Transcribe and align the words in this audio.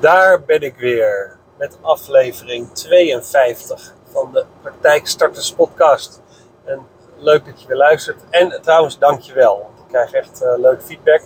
Daar 0.00 0.42
ben 0.42 0.60
ik 0.60 0.76
weer 0.76 1.36
met 1.58 1.78
aflevering 1.80 2.72
52 2.72 3.94
van 4.04 4.32
de 4.32 4.44
Praktijkstarters 4.62 5.52
podcast. 5.52 6.22
En 6.64 6.86
leuk 7.16 7.44
dat 7.44 7.62
je 7.62 7.68
weer 7.68 7.76
luistert. 7.76 8.22
En 8.30 8.62
trouwens, 8.62 8.98
dankjewel. 8.98 9.70
Ik 9.76 9.88
krijg 9.88 10.12
echt 10.12 10.42
uh, 10.42 10.52
leuk 10.56 10.82
feedback. 10.82 11.22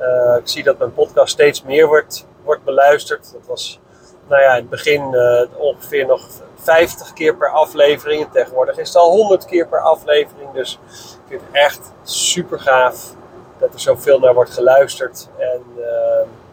Uh, 0.00 0.36
ik 0.38 0.48
zie 0.48 0.62
dat 0.62 0.78
mijn 0.78 0.94
podcast 0.94 1.32
steeds 1.32 1.62
meer 1.62 1.86
wordt, 1.86 2.26
wordt 2.44 2.64
beluisterd. 2.64 3.32
Dat 3.32 3.46
was 3.46 3.80
nou 4.28 4.42
ja, 4.42 4.50
in 4.50 4.60
het 4.60 4.70
begin 4.70 5.14
uh, 5.14 5.42
ongeveer 5.56 6.06
nog 6.06 6.28
50 6.56 7.12
keer 7.12 7.36
per 7.36 7.50
aflevering. 7.50 8.24
En 8.24 8.30
tegenwoordig 8.30 8.78
is 8.78 8.88
het 8.88 8.96
al 8.96 9.10
100 9.10 9.44
keer 9.44 9.68
per 9.68 9.80
aflevering. 9.80 10.52
Dus 10.52 10.78
ik 10.92 11.28
vind 11.28 11.40
het 11.40 11.50
echt 11.52 11.92
super 12.02 12.60
gaaf 12.60 13.14
dat 13.58 13.74
er 13.74 13.80
zoveel 13.80 14.18
naar 14.18 14.34
wordt 14.34 14.50
geluisterd. 14.50 15.28
En 15.38 15.62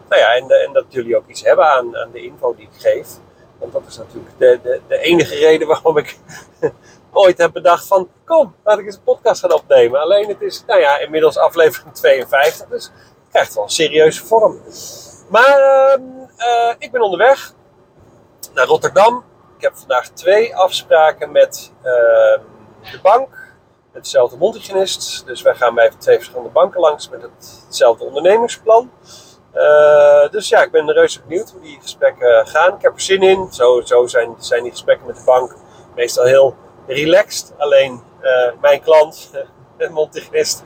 nou 0.08 0.20
ja, 0.20 0.34
en, 0.34 0.50
en, 0.50 0.72
dat 0.72 0.84
jullie 0.88 1.16
ook 1.16 1.28
iets 1.28 1.42
hebben 1.42 1.70
aan, 1.70 1.96
aan 1.96 2.10
de 2.12 2.22
info 2.22 2.54
die 2.54 2.68
ik 2.72 2.80
geef. 2.80 3.08
Want 3.58 3.72
dat 3.72 3.82
is 3.88 3.96
natuurlijk 3.96 4.38
de, 4.38 4.58
de, 4.62 4.80
de 4.88 4.98
enige 4.98 5.34
reden 5.34 5.68
waarom 5.68 5.98
ik 5.98 6.18
ooit 7.12 7.38
heb 7.38 7.52
bedacht 7.52 7.86
van... 7.86 8.08
Kom, 8.24 8.54
laat 8.64 8.78
ik 8.78 8.84
eens 8.84 8.94
een 8.94 9.02
podcast 9.02 9.40
gaan 9.40 9.52
opnemen. 9.52 10.00
Alleen 10.00 10.28
het 10.28 10.40
is, 10.40 10.64
nou 10.66 10.80
ja, 10.80 10.98
inmiddels 10.98 11.38
aflevering 11.38 11.94
52. 12.02 12.68
Dus 12.68 12.84
het 12.84 12.92
krijgt 13.30 13.54
wel 13.54 13.64
een 13.64 13.70
serieuze 13.70 14.26
vorm. 14.26 14.60
Maar 15.28 15.58
uh, 16.38 16.74
ik 16.78 16.92
ben 16.92 17.00
onderweg 17.00 17.52
naar 18.54 18.66
Rotterdam. 18.66 19.24
Ik 19.56 19.62
heb 19.62 19.76
vandaag 19.76 20.08
twee 20.08 20.56
afspraken 20.56 21.32
met 21.32 21.72
uh, 21.78 21.84
de 22.90 22.98
bank. 23.02 23.44
Met 23.92 24.04
dezelfde. 24.04 25.24
Dus 25.24 25.42
wij 25.42 25.54
gaan 25.54 25.74
bij 25.74 25.90
twee 25.98 26.16
verschillende 26.16 26.50
banken 26.50 26.80
langs 26.80 27.08
met 27.08 27.22
hetzelfde 27.66 28.04
ondernemingsplan. 28.04 28.90
Uh, 29.56 30.28
dus 30.30 30.48
ja, 30.48 30.62
ik 30.62 30.70
ben 30.70 30.92
reuze 30.92 31.20
benieuwd 31.26 31.50
hoe 31.50 31.60
die 31.60 31.78
gesprekken 31.80 32.46
gaan. 32.46 32.74
Ik 32.74 32.82
heb 32.82 32.94
er 32.94 33.00
zin 33.00 33.22
in. 33.22 33.48
Zo, 33.50 33.80
zo 33.80 34.06
zijn, 34.06 34.34
zijn 34.38 34.62
die 34.62 34.70
gesprekken 34.70 35.06
met 35.06 35.16
de 35.16 35.24
bank 35.24 35.56
meestal 35.94 36.24
heel 36.24 36.54
relaxed. 36.86 37.54
Alleen 37.56 38.02
uh, 38.22 38.48
mijn 38.60 38.80
klant, 38.80 39.30
de 39.78 39.88
montignist, 39.88 40.62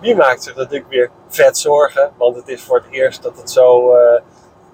die 0.00 0.16
maakt 0.16 0.42
zich 0.42 0.56
natuurlijk 0.56 0.88
weer 0.88 1.10
vet 1.28 1.58
zorgen. 1.58 2.12
Want 2.16 2.36
het 2.36 2.48
is 2.48 2.62
voor 2.62 2.76
het 2.76 2.86
eerst 2.90 3.22
dat 3.22 3.36
het 3.36 3.50
zo 3.50 3.96
uh, 3.96 4.20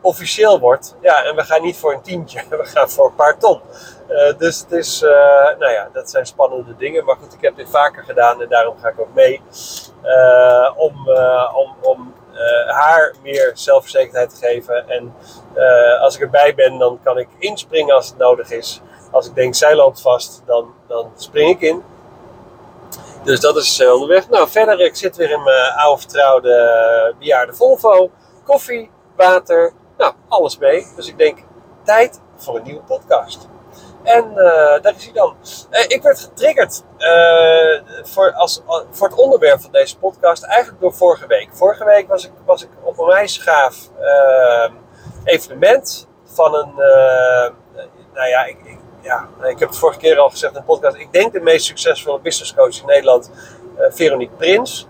officieel 0.00 0.58
wordt. 0.58 0.97
Ja, 1.00 1.25
en 1.25 1.36
we 1.36 1.42
gaan 1.42 1.62
niet 1.62 1.77
voor 1.77 1.92
een 1.92 2.02
tientje, 2.02 2.42
we 2.50 2.64
gaan 2.64 2.91
voor 2.91 3.06
een 3.06 3.14
paar 3.14 3.39
ton. 3.39 3.61
dus 4.39 4.61
het 4.61 4.73
is, 4.73 5.00
nou 5.58 5.73
ja, 5.73 5.89
dat 5.92 6.11
zijn 6.11 6.27
spannende 6.27 6.77
dingen. 6.77 7.05
Maar 7.05 7.17
goed, 7.17 7.34
ik 7.34 7.41
heb 7.41 7.56
dit 7.56 7.70
vaker 7.70 8.05
gedaan 8.05 8.42
en 8.42 8.48
daarom 8.48 8.78
ga 8.78 8.89
ik 8.89 9.00
ook 9.00 9.14
mee. 9.14 9.42
om, 10.77 11.08
om, 11.55 11.75
om 11.80 12.14
haar 12.66 13.14
meer 13.22 13.50
zelfverzekerdheid 13.55 14.30
te 14.30 14.46
geven. 14.46 14.88
En 14.88 15.14
uh, 15.56 16.00
als 16.00 16.14
ik 16.14 16.20
erbij 16.20 16.55
ben, 16.55 16.78
dan 16.78 16.98
kan 17.02 17.19
ik 17.19 17.28
inspringen 17.38 17.94
als 17.94 18.08
het 18.08 18.19
nodig 18.19 18.50
is. 18.50 18.80
Als 19.10 19.27
ik 19.27 19.34
denk, 19.34 19.55
zij 19.55 19.74
loopt 19.74 20.00
vast, 20.00 20.42
dan, 20.46 20.74
dan 20.86 21.12
spring 21.16 21.50
ik 21.50 21.61
in. 21.61 21.83
Dus 23.24 23.41
dat 23.41 23.56
is 23.56 23.80
uh, 23.80 23.92
onderweg. 23.92 24.28
Nou, 24.28 24.48
verder, 24.48 24.80
ik 24.80 24.96
zit 24.96 25.16
weer 25.16 25.30
in 25.30 25.42
mijn 25.42 25.72
oude 25.72 26.00
vertrouwde 26.00 27.14
bejaarde 27.18 27.55
Volvo. 27.55 28.11
Koffie, 28.44 28.91
water, 29.16 29.72
nou, 29.98 30.14
alles 30.28 30.58
mee. 30.58 30.86
Dus 30.96 31.08
ik 31.08 31.18
denk, 31.18 31.38
tijd 31.84 32.20
voor 32.36 32.56
een 32.56 32.62
nieuwe 32.62 32.83
podcast. 32.83 33.48
En 34.03 34.31
uh, 34.31 34.43
daar 34.83 34.95
is 34.97 35.05
hij 35.05 35.12
dan. 35.12 35.37
Uh, 35.70 35.81
ik 35.87 36.03
werd 36.03 36.20
getriggerd 36.20 36.83
uh, 36.98 37.81
voor, 38.03 38.33
als, 38.33 38.62
voor 38.91 39.09
het 39.09 39.19
onderwerp 39.19 39.61
van 39.61 39.73
deze 39.73 39.98
podcast 39.98 40.42
eigenlijk 40.42 40.81
door 40.81 40.95
vorige 40.95 41.27
week. 41.27 41.48
Vorige 41.53 41.84
week 41.84 42.09
was 42.09 42.25
ik, 42.25 42.33
was 42.45 42.62
ik 42.62 42.69
op 42.83 42.98
een 42.98 43.07
wijsgaaf 43.07 43.77
evenement 45.25 46.09
van 46.25 46.55
een. 46.55 46.73
nou 48.15 48.29
ja 48.29 48.45
ik, 48.45 48.57
ik, 48.65 48.79
ja, 49.01 49.29
ik 49.42 49.59
heb 49.59 49.69
het 49.69 49.79
vorige 49.79 49.98
keer 49.98 50.19
al 50.19 50.31
gezegd 50.31 50.55
in 50.55 50.61
de 50.61 50.67
podcast. 50.67 50.97
Ik 50.97 51.12
denk 51.12 51.33
de 51.33 51.41
meest 51.41 51.67
succesvolle 51.67 52.20
business 52.20 52.55
coach 52.55 52.80
in 52.80 52.86
Nederland, 52.86 53.30
Veronique 53.77 54.36
Prins. 54.36 54.86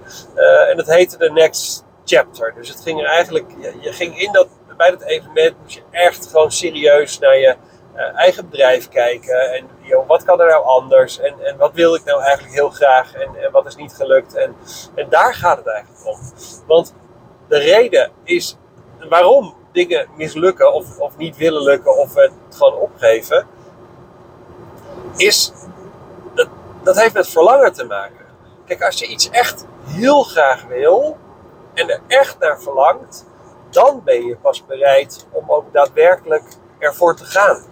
en 0.70 0.76
dat 0.76 0.86
heette 0.86 1.16
The 1.16 1.30
Next 1.32 1.84
Chapter. 2.04 2.54
Dus 2.56 2.68
het 2.68 2.80
ging 2.80 3.00
er 3.00 3.06
eigenlijk. 3.06 3.50
Je, 3.60 3.74
je 3.80 3.92
ging 3.92 4.18
in 4.20 4.32
dat, 4.32 4.48
bij 4.76 4.90
dat 4.90 5.02
evenement, 5.02 5.54
moest 5.62 5.74
je 5.74 5.82
echt 5.90 6.26
gewoon 6.26 6.52
serieus 6.52 7.18
naar 7.18 7.38
je 7.38 7.56
uh, 8.00 8.18
eigen 8.18 8.48
bedrijf 8.48 8.88
kijken. 8.88 9.52
En 9.52 9.68
joh, 9.80 10.06
wat 10.08 10.24
kan 10.24 10.40
er 10.40 10.48
nou 10.48 10.64
anders? 10.64 11.18
En, 11.18 11.34
en 11.44 11.56
wat 11.56 11.72
wil 11.72 11.94
ik 11.94 12.04
nou 12.04 12.22
eigenlijk 12.22 12.54
heel 12.54 12.70
graag? 12.70 13.14
En, 13.14 13.36
en 13.44 13.52
wat 13.52 13.66
is 13.66 13.76
niet 13.76 13.92
gelukt? 13.92 14.34
En, 14.34 14.56
en 14.94 15.08
daar 15.08 15.34
gaat 15.34 15.56
het 15.56 15.66
eigenlijk 15.66 16.06
om. 16.06 16.18
Want 16.66 16.94
de 17.48 17.58
reden 17.58 18.10
is 18.24 18.56
waarom 19.08 19.54
dingen 19.72 20.08
mislukken 20.16 20.72
of, 20.72 20.98
of 20.98 21.16
niet 21.16 21.36
willen 21.36 21.62
lukken 21.62 21.96
of 21.96 22.14
het 22.14 22.32
gewoon 22.50 22.74
opgeven, 22.74 23.46
is 25.16 25.52
dat, 26.34 26.48
dat 26.82 27.00
heeft 27.00 27.14
met 27.14 27.28
verlangen 27.28 27.72
te 27.72 27.84
maken. 27.84 28.26
Kijk, 28.66 28.82
als 28.82 28.98
je 28.98 29.06
iets 29.06 29.30
echt 29.30 29.66
heel 29.86 30.22
graag 30.22 30.64
wil 30.64 31.16
en 31.74 31.90
er 31.90 32.00
echt 32.06 32.38
naar 32.38 32.60
verlangt, 32.60 33.26
dan 33.70 34.02
ben 34.04 34.24
je 34.24 34.36
pas 34.36 34.66
bereid 34.66 35.26
om 35.30 35.50
ook 35.50 35.72
daadwerkelijk 35.72 36.44
ervoor 36.78 37.16
te 37.16 37.24
gaan. 37.24 37.69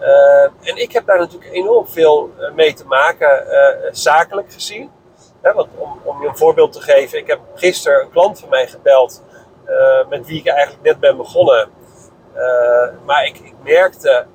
Uh, 0.00 0.42
en 0.42 0.76
ik 0.76 0.92
heb 0.92 1.06
daar 1.06 1.18
natuurlijk 1.18 1.52
enorm 1.52 1.88
veel 1.88 2.30
eh, 2.38 2.52
mee 2.52 2.74
te 2.74 2.84
maken, 2.86 3.46
uh, 3.46 3.88
zakelijk 3.90 4.52
gezien. 4.52 4.90
want 5.42 5.68
om, 5.76 6.00
om, 6.04 6.22
je 6.22 6.28
een 6.28 6.36
voorbeeld 6.36 6.72
te 6.72 6.80
geven, 6.80 7.18
ik 7.18 7.26
heb 7.26 7.40
gisteren 7.54 8.00
een 8.00 8.10
klant 8.10 8.40
van 8.40 8.48
mij 8.48 8.66
gebeld, 8.66 9.22
uh, 9.66 10.08
met 10.08 10.26
wie 10.26 10.38
ik 10.38 10.46
eigenlijk 10.46 10.82
net 10.82 11.00
ben 11.00 11.16
begonnen. 11.16 11.68
maar 13.04 13.24
ik, 13.24 13.38
ik 13.38 13.54
merkte 13.62 14.26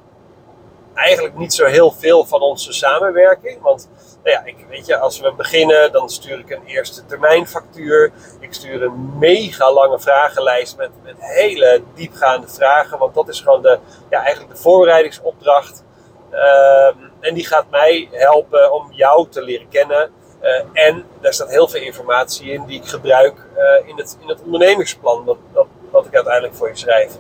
eigenlijk 0.94 1.35
niet 1.38 1.53
zo 1.53 1.66
heel 1.66 1.91
veel 1.91 2.25
van 2.25 2.41
onze 2.41 2.74
samenwerking. 2.74 3.62
Want 3.62 3.90
nou 4.23 4.35
ja, 4.35 4.44
ik, 4.45 4.66
weet 4.69 4.85
je, 4.85 4.97
als 4.97 5.19
we 5.19 5.34
beginnen, 5.34 5.91
dan 5.91 6.09
stuur 6.09 6.39
ik 6.39 6.50
een 6.50 6.66
eerste 6.66 7.06
termijn 7.06 7.47
factuur. 7.47 8.11
Ik 8.39 8.53
stuur 8.53 8.84
een 8.84 9.17
mega 9.17 9.73
lange 9.73 10.00
vragenlijst 10.00 10.78
met, 10.78 10.89
met 11.03 11.16
hele 11.17 11.84
diepgaande 11.95 12.47
vragen. 12.47 12.97
Want 12.97 13.13
dat 13.13 13.29
is 13.29 13.41
gewoon 13.41 13.62
de, 13.62 13.79
ja, 14.09 14.23
eigenlijk 14.23 14.56
de 14.56 14.62
voorbereidingsopdracht. 14.62 15.83
Uh, 16.31 16.88
en 17.19 17.33
die 17.33 17.45
gaat 17.45 17.69
mij 17.69 18.07
helpen 18.12 18.73
om 18.73 18.91
jou 18.91 19.28
te 19.29 19.41
leren 19.41 19.69
kennen. 19.69 20.12
Uh, 20.41 20.85
en 20.85 21.06
daar 21.22 21.33
staat 21.33 21.50
heel 21.50 21.67
veel 21.67 21.81
informatie 21.81 22.51
in 22.51 22.66
die 22.66 22.79
ik 22.79 22.88
gebruik 22.88 23.38
uh, 23.57 23.88
in, 23.88 23.97
het, 23.97 24.17
in 24.22 24.28
het 24.28 24.41
ondernemingsplan. 24.41 25.25
Dat, 25.25 25.38
dat, 25.53 25.67
wat 25.91 26.06
ik 26.06 26.16
uiteindelijk 26.16 26.56
voor 26.56 26.69
je 26.69 26.75
schrijf. 26.75 27.12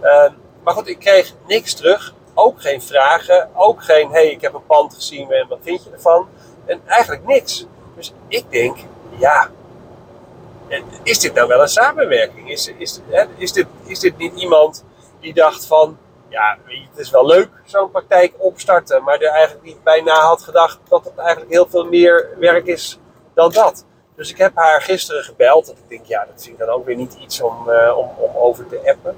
Ehm, 0.00 0.32
maar 0.62 0.74
goed, 0.74 0.88
ik 0.88 0.98
kreeg 0.98 1.32
niks 1.46 1.74
terug. 1.74 2.14
Ook 2.34 2.60
geen 2.60 2.82
vragen. 2.82 3.48
Ook 3.54 3.84
geen, 3.84 4.10
hey, 4.10 4.26
ik 4.30 4.40
heb 4.40 4.54
een 4.54 4.66
pand 4.66 4.94
gezien 4.94 5.32
en 5.32 5.48
wat 5.48 5.58
vind 5.62 5.84
je 5.84 5.90
ervan? 5.90 6.28
En 6.66 6.80
eigenlijk 6.86 7.26
niks. 7.26 7.66
Dus 7.94 8.12
ik 8.28 8.44
denk, 8.50 8.76
ja, 9.18 9.50
is 11.02 11.18
dit 11.18 11.34
nou 11.34 11.48
wel 11.48 11.60
een 11.60 11.68
samenwerking? 11.68 12.50
Is, 12.50 12.72
is, 12.78 13.00
is, 13.36 13.52
dit, 13.52 13.66
is 13.84 14.00
dit 14.00 14.18
niet 14.18 14.34
iemand 14.34 14.84
die 15.20 15.34
dacht 15.34 15.66
van, 15.66 15.98
ja, 16.28 16.58
het 16.64 16.98
is 16.98 17.10
wel 17.10 17.26
leuk 17.26 17.48
zo'n 17.64 17.90
praktijk 17.90 18.34
opstarten, 18.38 19.02
maar 19.02 19.18
er 19.18 19.30
eigenlijk 19.30 19.64
niet 19.64 19.82
bijna 19.82 20.20
had 20.20 20.42
gedacht 20.42 20.78
dat 20.88 21.04
het 21.04 21.18
eigenlijk 21.18 21.50
heel 21.50 21.66
veel 21.66 21.84
meer 21.84 22.28
werk 22.38 22.66
is 22.66 22.98
dan 23.34 23.50
dat. 23.50 23.84
Dus 24.16 24.30
ik 24.30 24.38
heb 24.38 24.52
haar 24.54 24.82
gisteren 24.82 25.24
gebeld. 25.24 25.66
Dat 25.66 25.76
ik 25.76 25.88
denk, 25.88 26.06
ja, 26.06 26.26
dat 26.34 26.46
ik 26.46 26.58
dan 26.58 26.68
ook 26.68 26.86
weer 26.86 26.96
niet 26.96 27.16
iets 27.20 27.40
om, 27.40 27.68
uh, 27.68 27.98
om, 27.98 28.08
om 28.16 28.36
over 28.36 28.66
te 28.66 28.80
appen. 28.84 29.16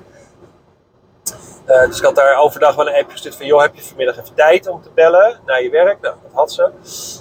Uh, 1.69 1.87
dus 1.87 1.99
ik 1.99 2.05
had 2.05 2.15
daar 2.15 2.37
overdag 2.37 2.75
wel 2.75 2.89
een 2.89 2.95
appje 2.95 3.13
gestuurd 3.13 3.37
van, 3.37 3.47
joh, 3.47 3.61
heb 3.61 3.75
je 3.75 3.83
vanmiddag 3.83 4.19
even 4.19 4.35
tijd 4.35 4.69
om 4.69 4.83
te 4.83 4.91
bellen 4.95 5.41
naar 5.47 5.63
je 5.63 5.71
werk? 5.71 6.01
Nou, 6.01 6.15
dat 6.23 6.33
had 6.33 6.53
ze. 6.53 6.71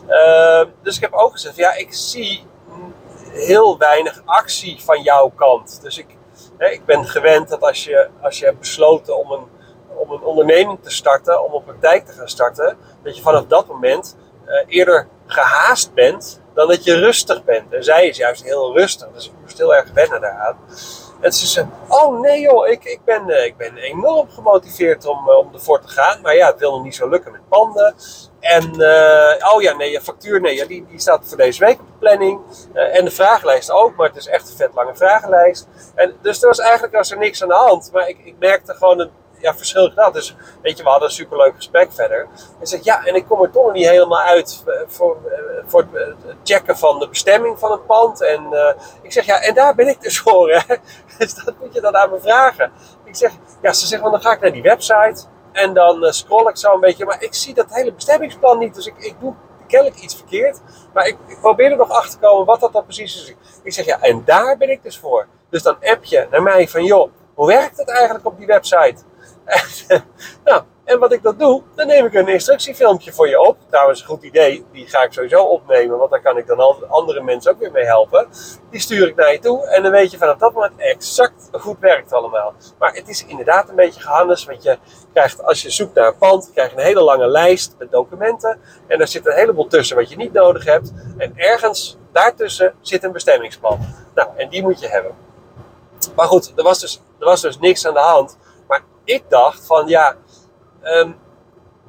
Uh, 0.10 0.74
dus 0.84 0.96
ik 0.96 1.02
heb 1.02 1.14
ook 1.14 1.32
gezegd, 1.32 1.56
ja, 1.56 1.74
ik 1.74 1.94
zie 1.94 2.46
heel 3.32 3.78
weinig 3.78 4.22
actie 4.26 4.84
van 4.84 5.02
jouw 5.02 5.32
kant. 5.36 5.80
Dus 5.82 5.98
ik, 5.98 6.08
hè, 6.58 6.68
ik 6.68 6.86
ben 6.86 7.06
gewend 7.06 7.50
dat 7.50 7.62
als 7.62 7.84
je, 7.84 8.10
als 8.22 8.40
je 8.40 8.46
hebt 8.46 8.60
besloten 8.60 9.18
om 9.18 9.32
een, 9.32 9.48
om 9.98 10.12
een 10.12 10.22
onderneming 10.22 10.80
te 10.84 10.92
starten, 10.92 11.44
om 11.44 11.54
een 11.54 11.64
praktijk 11.64 12.06
te 12.06 12.14
gaan 12.14 12.30
starten, 12.30 12.78
dat 13.04 13.16
je 13.16 13.22
vanaf 13.22 13.46
dat 13.46 13.68
moment 13.68 14.18
uh, 14.46 14.64
eerder 14.68 15.08
gehaast 15.26 15.94
bent 15.94 16.42
dan 16.54 16.68
dat 16.68 16.84
je 16.84 17.00
rustig 17.00 17.44
bent. 17.44 17.74
En 17.74 17.84
zij 17.84 18.08
is 18.08 18.18
juist 18.18 18.44
heel 18.44 18.78
rustig, 18.78 19.08
dus 19.14 19.26
ik 19.26 19.34
moest 19.42 19.58
heel 19.58 19.76
erg 19.76 19.92
wennen 19.94 20.22
daaraan. 20.22 20.58
En 21.20 21.32
ze 21.34 21.48
zei, 21.48 21.68
oh 21.88 22.20
nee 22.20 22.42
joh, 22.42 22.68
ik, 22.68 22.84
ik, 22.84 23.00
ben, 23.06 23.30
uh, 23.30 23.46
ik 23.46 23.58
ben 23.58 23.78
enorm 23.78 24.30
gemotiveerd 24.30 25.06
om, 25.06 25.30
uh, 25.30 25.38
om 25.38 25.54
ervoor 25.54 25.82
te 25.82 25.88
gaan. 25.88 26.22
Maar 26.22 26.36
ja, 26.36 26.48
het 26.48 26.60
wil 26.60 26.72
nog 26.72 26.84
niet 26.84 26.96
zo 26.96 27.10
lukken 27.10 27.32
met 27.32 27.48
panden. 27.50 27.96
En, 28.40 28.82
uh, 28.82 29.54
oh 29.54 29.62
ja, 29.62 29.74
nee, 29.74 29.92
je 29.92 30.02
factuur, 30.02 30.42
nee, 30.42 30.56
ja, 30.56 30.66
die, 30.66 30.86
die 30.90 31.00
staat 31.00 31.28
voor 31.28 31.38
deze 31.38 31.66
week 31.66 31.80
op 31.80 31.88
de 31.88 31.98
planning. 32.00 32.40
en 32.74 33.06
de 33.06 33.12
vragenlijst 33.12 33.72
ook, 33.72 33.96
maar 33.96 34.08
het 34.08 34.18
is 34.18 34.28
echt 34.28 34.50
een 34.50 34.56
vet 34.56 34.74
lange 34.74 34.96
vragenlijst. 34.96 35.68
En, 35.96 36.16
dus 36.22 36.42
er 36.42 36.48
was 36.48 36.60
eigenlijk 36.60 36.94
was 36.94 37.12
er 37.12 37.18
niks 37.18 37.42
aan 37.42 37.48
de 37.48 37.54
hand. 37.54 37.90
Maar 37.94 38.10
ik, 38.10 38.18
ik 38.24 38.36
merkte 38.40 38.74
gewoon, 38.74 39.00
een, 39.00 39.12
ja, 39.48 39.58
verschil 39.58 39.90
gedaan. 39.90 40.14
Dus 40.14 40.36
weet 40.62 40.78
je, 40.78 40.84
we 40.84 40.90
hadden 40.90 41.08
een 41.08 41.14
superleuk 41.14 41.56
gesprek 41.56 41.94
verder. 41.94 42.28
En 42.60 42.68
zegt, 42.68 42.84
ja, 42.84 43.06
en 43.06 43.16
ik 43.16 43.26
kom 43.26 43.44
er 43.44 43.52
toch 43.52 43.74
niet 43.74 43.88
helemaal 43.88 44.20
uit 44.20 44.64
eh, 44.66 44.74
voor, 44.88 45.18
eh, 45.26 45.40
voor 45.66 45.86
het 45.92 46.16
checken 46.44 46.78
van 46.78 47.00
de 47.00 47.10
bestemming 47.10 47.60
van 47.60 47.72
het 47.72 47.86
pand. 47.86 48.22
En 48.22 48.76
ik 49.02 49.12
zeg, 49.12 49.26
ja, 49.26 49.42
en 49.42 49.54
daar 49.54 49.76
ben 49.76 49.88
ik 49.88 50.02
dus 50.02 50.20
voor, 50.20 50.52
hè. 50.52 50.76
Dus 51.18 51.34
dat 51.34 51.54
moet 51.60 51.74
je 51.74 51.82
dan 51.82 51.96
aan 51.96 52.10
me 52.10 52.20
vragen. 52.20 52.72
Ik 53.04 53.16
zeg, 53.16 53.32
ja, 53.62 53.74
ze 53.74 53.88
zegt, 53.88 54.04
dan 54.04 54.22
ga 54.22 54.32
ik 54.32 54.40
naar 54.40 54.52
die 54.52 54.62
website. 54.62 55.24
En 55.52 55.74
dan 55.74 56.14
scroll 56.14 56.50
ik 56.50 56.58
zo 56.58 56.74
een 56.74 56.80
beetje. 56.80 57.06
Maar 57.06 57.24
ik 57.24 57.34
zie 57.34 57.54
dat 57.54 57.66
hele 57.70 57.94
bestemmingsplan 57.94 58.58
niet. 58.58 58.76
Dus 58.76 58.86
ik, 58.86 58.98
ik 58.98 59.16
doe 59.20 59.34
kennelijk 59.68 60.00
iets 60.00 60.16
verkeerd. 60.16 60.60
Maar 60.94 61.08
ik, 61.08 61.18
ik 61.28 61.40
probeer 61.40 61.72
er 61.72 61.78
nog 61.78 61.90
achter 61.90 62.20
te 62.20 62.26
komen 62.26 62.46
wat 62.46 62.60
dat 62.60 62.74
dan 62.74 62.84
precies 62.84 63.16
is. 63.16 63.36
Ik 63.64 63.74
zeg 63.74 63.86
ja, 63.86 64.02
en 64.02 64.22
daar 64.26 64.58
ben 64.58 64.70
ik 64.70 64.84
dus 64.84 64.98
voor. 64.98 65.28
Dus 65.50 65.64
dan 65.64 65.78
app 65.82 66.04
je 66.04 66.28
naar 66.32 66.44
mij 66.44 66.68
van 66.68 66.84
joh, 66.84 67.12
hoe 67.34 67.48
werkt 67.48 67.78
het 67.78 67.90
eigenlijk 67.90 68.26
op 68.26 68.38
die 68.38 68.48
website? 68.48 68.96
nou, 70.46 70.64
en 70.84 71.00
wat 71.00 71.12
ik 71.12 71.24
dan 71.24 71.38
doe, 71.38 71.64
dan 71.76 71.88
neem 71.88 72.06
ik 72.06 72.14
een 72.14 72.28
instructiefilmpje 72.28 73.12
voor 73.14 73.28
je 73.28 73.42
op. 73.42 73.58
Trouwens, 73.70 74.00
een 74.00 74.08
goed 74.08 74.24
idee. 74.24 74.66
Die 74.72 74.88
ga 74.88 75.04
ik 75.04 75.14
sowieso 75.14 75.44
opnemen, 75.44 75.98
want 75.98 76.12
daar 76.12 76.22
kan 76.22 76.38
ik 76.38 76.48
dan 76.48 76.90
andere 76.90 77.24
mensen 77.24 77.52
ook 77.52 77.60
weer 77.60 77.72
mee 77.72 77.86
helpen. 77.86 78.28
Die 78.70 78.80
stuur 78.80 79.08
ik 79.08 79.16
naar 79.16 79.32
je 79.32 79.40
toe 79.40 79.68
en 79.68 79.84
dan 79.84 79.92
weet 79.92 80.12
je 80.12 80.18
vanaf 80.18 80.38
dat 80.38 80.54
moment 80.54 80.74
exact 80.78 81.50
goed 81.52 81.80
werkt 81.80 82.14
allemaal. 82.14 82.54
Maar 82.80 82.94
het 82.94 83.08
is 83.08 83.26
inderdaad 83.26 83.70
een 83.70 83.76
beetje 83.76 84.02
gehannes, 84.02 84.46
want 84.46 84.64
je 84.64 84.78
krijgt, 85.14 85.44
als 85.44 85.62
je 85.62 85.70
zoekt 85.70 85.94
naar 85.94 86.08
een 86.08 86.18
pand, 86.18 86.52
krijg 86.54 86.72
je 86.72 86.78
een 86.78 86.84
hele 86.84 87.02
lange 87.02 87.28
lijst 87.28 87.76
met 87.78 87.92
documenten. 87.92 88.60
En 88.88 88.98
daar 88.98 89.08
zit 89.08 89.26
een 89.26 89.36
heleboel 89.36 89.68
tussen 89.68 89.96
wat 89.96 90.10
je 90.10 90.16
niet 90.16 90.34
nodig 90.34 90.66
hebt. 90.66 90.94
En 91.18 91.34
ergens 91.36 91.98
daartussen 92.12 92.74
zit 92.82 93.04
een 93.04 93.12
bestemmingsplan. 93.12 93.80
Nou, 94.16 94.30
en 94.36 94.50
die 94.50 94.62
moet 94.62 94.80
je 94.80 94.88
hebben. 94.88 95.12
Maar 96.16 96.28
goed, 96.28 96.54
er 96.56 96.64
was 96.64 96.80
dus, 96.80 97.02
er 97.20 97.26
was 97.26 97.42
dus 97.42 97.60
niks 97.60 97.88
aan 97.88 97.94
de 97.94 98.00
hand. 98.00 98.38
Ik 99.08 99.24
dacht 99.30 99.66
van 99.66 99.88
ja, 99.88 100.16
um, 100.84 101.16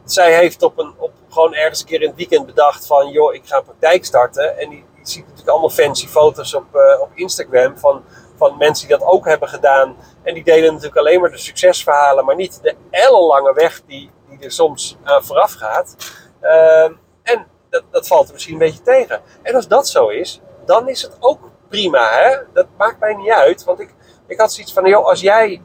zij 0.05 0.35
heeft 0.35 0.63
op 0.63 0.79
een, 0.79 0.95
op 0.99 1.13
gewoon 1.29 1.55
ergens 1.55 1.81
een 1.81 1.87
keer 1.87 2.03
in 2.03 2.09
het 2.09 2.17
weekend 2.17 2.47
bedacht 2.47 2.87
van 2.87 3.11
joh, 3.11 3.35
ik 3.35 3.47
ga 3.47 3.57
een 3.57 3.65
praktijk 3.65 4.05
starten. 4.05 4.59
En 4.59 4.69
die, 4.69 4.85
ziet 5.03 5.23
natuurlijk 5.23 5.49
allemaal 5.49 5.71
fancy 5.71 6.07
foto's 6.07 6.55
op, 6.55 6.75
uh, 6.75 7.01
op 7.01 7.09
Instagram 7.15 7.79
van, 7.79 8.05
van 8.37 8.57
mensen 8.57 8.89
die 8.89 8.99
dat 8.99 9.07
ook 9.07 9.25
hebben 9.25 9.49
gedaan. 9.49 9.97
En 10.23 10.35
die 10.35 10.45
delen 10.45 10.73
natuurlijk 10.73 10.97
alleen 10.97 11.21
maar 11.21 11.31
de 11.31 11.39
succesverhalen, 11.39 12.25
maar 12.25 12.35
niet 12.35 12.63
de 12.63 12.75
ellenlange 12.91 13.53
weg 13.53 13.83
die, 13.87 14.11
die 14.29 14.39
er 14.39 14.53
soms 14.53 14.97
uh, 15.05 15.21
vooraf 15.21 15.53
gaat. 15.53 15.97
Uh, 16.43 16.85
en 17.23 17.47
dat, 17.71 17.83
dat 17.91 18.07
valt 18.07 18.27
er 18.27 18.33
misschien 18.33 18.55
een 18.55 18.61
beetje 18.61 18.83
tegen. 18.83 19.21
En 19.43 19.55
als 19.55 19.69
dat 19.69 19.89
zo 19.89 20.09
is, 20.09 20.41
dan 20.65 20.89
is 20.89 21.03
het 21.03 21.17
ook 21.21 21.41
prima. 21.69 22.09
Hè? 22.11 22.37
Dat 22.53 22.67
maakt 22.77 23.01
mij 23.01 23.15
niet 23.15 23.31
uit, 23.31 23.65
want 23.65 23.81
ik, 23.81 23.95
ik 24.27 24.41
had 24.41 24.53
zoiets 24.53 24.73
van, 24.73 24.89
joh, 24.89 25.07
als 25.07 25.21
jij 25.21 25.63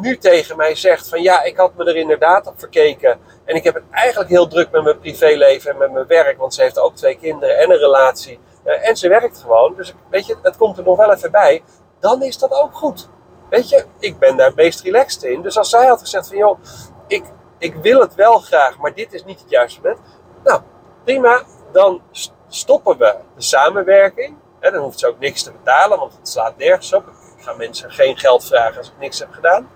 nu 0.00 0.18
tegen 0.18 0.56
mij 0.56 0.74
zegt 0.74 1.08
van 1.08 1.22
ja, 1.22 1.42
ik 1.42 1.56
had 1.56 1.74
me 1.74 1.84
er 1.84 1.96
inderdaad 1.96 2.46
op 2.46 2.58
verkeken. 2.58 3.20
En 3.44 3.56
ik 3.56 3.64
heb 3.64 3.74
het 3.74 3.84
eigenlijk 3.90 4.30
heel 4.30 4.46
druk 4.46 4.70
met 4.70 4.82
mijn 4.82 4.98
privéleven 4.98 5.70
en 5.70 5.78
met 5.78 5.92
mijn 5.92 6.06
werk. 6.06 6.38
Want 6.38 6.54
ze 6.54 6.62
heeft 6.62 6.78
ook 6.78 6.96
twee 6.96 7.16
kinderen 7.16 7.58
en 7.58 7.70
een 7.70 7.78
relatie. 7.78 8.40
en 8.64 8.96
ze 8.96 9.08
werkt 9.08 9.38
gewoon. 9.38 9.74
Dus 9.76 9.94
weet 10.10 10.26
je, 10.26 10.36
het 10.42 10.56
komt 10.56 10.78
er 10.78 10.84
nog 10.84 10.96
wel 10.96 11.12
even 11.12 11.30
bij. 11.30 11.62
Dan 12.00 12.22
is 12.22 12.38
dat 12.38 12.52
ook 12.52 12.74
goed. 12.74 13.08
Weet 13.50 13.68
je, 13.68 13.84
ik 13.98 14.18
ben 14.18 14.36
daar 14.36 14.52
meest 14.54 14.80
relaxed 14.80 15.22
in. 15.22 15.42
Dus 15.42 15.58
als 15.58 15.70
zij 15.70 15.86
had 15.86 16.00
gezegd 16.00 16.28
van 16.28 16.36
joh, 16.36 16.58
ik, 17.06 17.24
ik 17.58 17.74
wil 17.74 18.00
het 18.00 18.14
wel 18.14 18.38
graag, 18.38 18.78
maar 18.78 18.94
dit 18.94 19.12
is 19.12 19.24
niet 19.24 19.40
het 19.40 19.50
juiste 19.50 19.80
moment. 19.80 20.00
Nou, 20.44 20.60
prima. 21.04 21.42
Dan 21.72 22.02
stoppen 22.48 22.98
we 22.98 23.16
de 23.34 23.42
samenwerking. 23.42 24.36
En 24.60 24.72
dan 24.72 24.82
hoeft 24.82 24.98
ze 24.98 25.08
ook 25.08 25.18
niks 25.18 25.42
te 25.42 25.52
betalen, 25.52 25.98
want 25.98 26.12
het 26.12 26.28
slaat 26.28 26.56
nergens 26.56 26.92
op 26.92 27.04
gaan 27.38 27.56
mensen 27.56 27.90
geen 27.90 28.16
geld 28.16 28.44
vragen 28.44 28.78
als 28.78 28.88
ik 28.88 28.98
niks 28.98 29.18
heb 29.18 29.32
gedaan. 29.32 29.70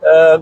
Ehm, 0.00 0.40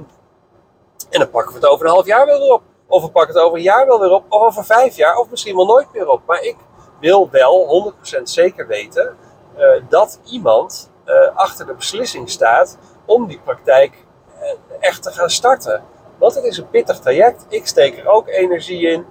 en 1.11 1.19
dan 1.19 1.31
pakken 1.31 1.53
we 1.53 1.59
het 1.59 1.69
over 1.69 1.87
een 1.87 1.93
half 1.93 2.07
jaar 2.07 2.27
wel 2.27 2.39
weer 2.39 2.53
op. 2.53 2.63
Of 2.87 3.03
we 3.03 3.11
pakken 3.11 3.35
het 3.35 3.45
over 3.45 3.57
een 3.57 3.65
jaar 3.65 3.87
wel 3.87 4.01
weer 4.01 4.11
op. 4.11 4.25
Of 4.29 4.43
over 4.43 4.65
vijf 4.65 4.97
jaar. 4.97 5.17
Of 5.17 5.31
misschien 5.31 5.57
wel 5.57 5.67
nooit 5.67 5.93
meer 5.93 6.09
op. 6.09 6.23
Maar 6.27 6.43
ik 6.43 6.57
wil 7.01 7.31
wel 7.31 7.95
100% 8.19 8.23
zeker 8.23 8.67
weten 8.67 9.17
uh, 9.59 9.83
dat 9.89 10.21
iemand 10.25 10.91
uh, 11.07 11.37
achter 11.37 11.67
de 11.67 11.75
beslissing 11.75 12.31
staat 12.31 12.79
om 13.05 13.27
die 13.27 13.41
praktijk 13.41 14.05
uh, 14.41 14.51
echt 14.81 15.03
te 15.03 15.11
gaan 15.11 15.31
starten. 15.31 15.85
Want 16.23 16.35
het 16.35 16.45
is 16.45 16.59
een 16.59 16.71
pittig 16.71 16.99
traject. 16.99 17.47
Ik 17.49 17.67
steek 17.67 17.99
er 17.99 18.09
ook 18.09 18.29
energie 18.29 18.89
in. 18.89 19.07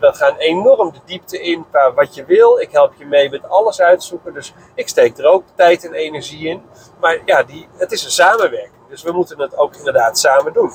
We 0.00 0.12
gaan 0.12 0.36
enorm 0.36 0.92
de 0.92 0.98
diepte 1.04 1.40
in 1.40 1.64
qua 1.70 1.92
wat 1.92 2.14
je 2.14 2.24
wil. 2.24 2.58
Ik 2.58 2.70
help 2.70 2.92
je 2.98 3.06
mee 3.06 3.30
met 3.30 3.48
alles 3.48 3.80
uitzoeken. 3.80 4.34
Dus 4.34 4.54
ik 4.74 4.88
steek 4.88 5.18
er 5.18 5.26
ook 5.26 5.44
tijd 5.54 5.84
en 5.84 5.92
energie 5.92 6.48
in. 6.48 6.62
Maar 7.00 7.22
ja, 7.24 7.42
die, 7.42 7.68
het 7.76 7.92
is 7.92 8.04
een 8.04 8.10
samenwerking. 8.10 8.88
Dus 8.88 9.02
we 9.02 9.12
moeten 9.12 9.40
het 9.40 9.56
ook 9.56 9.76
inderdaad 9.76 10.18
samen 10.18 10.52
doen. 10.52 10.72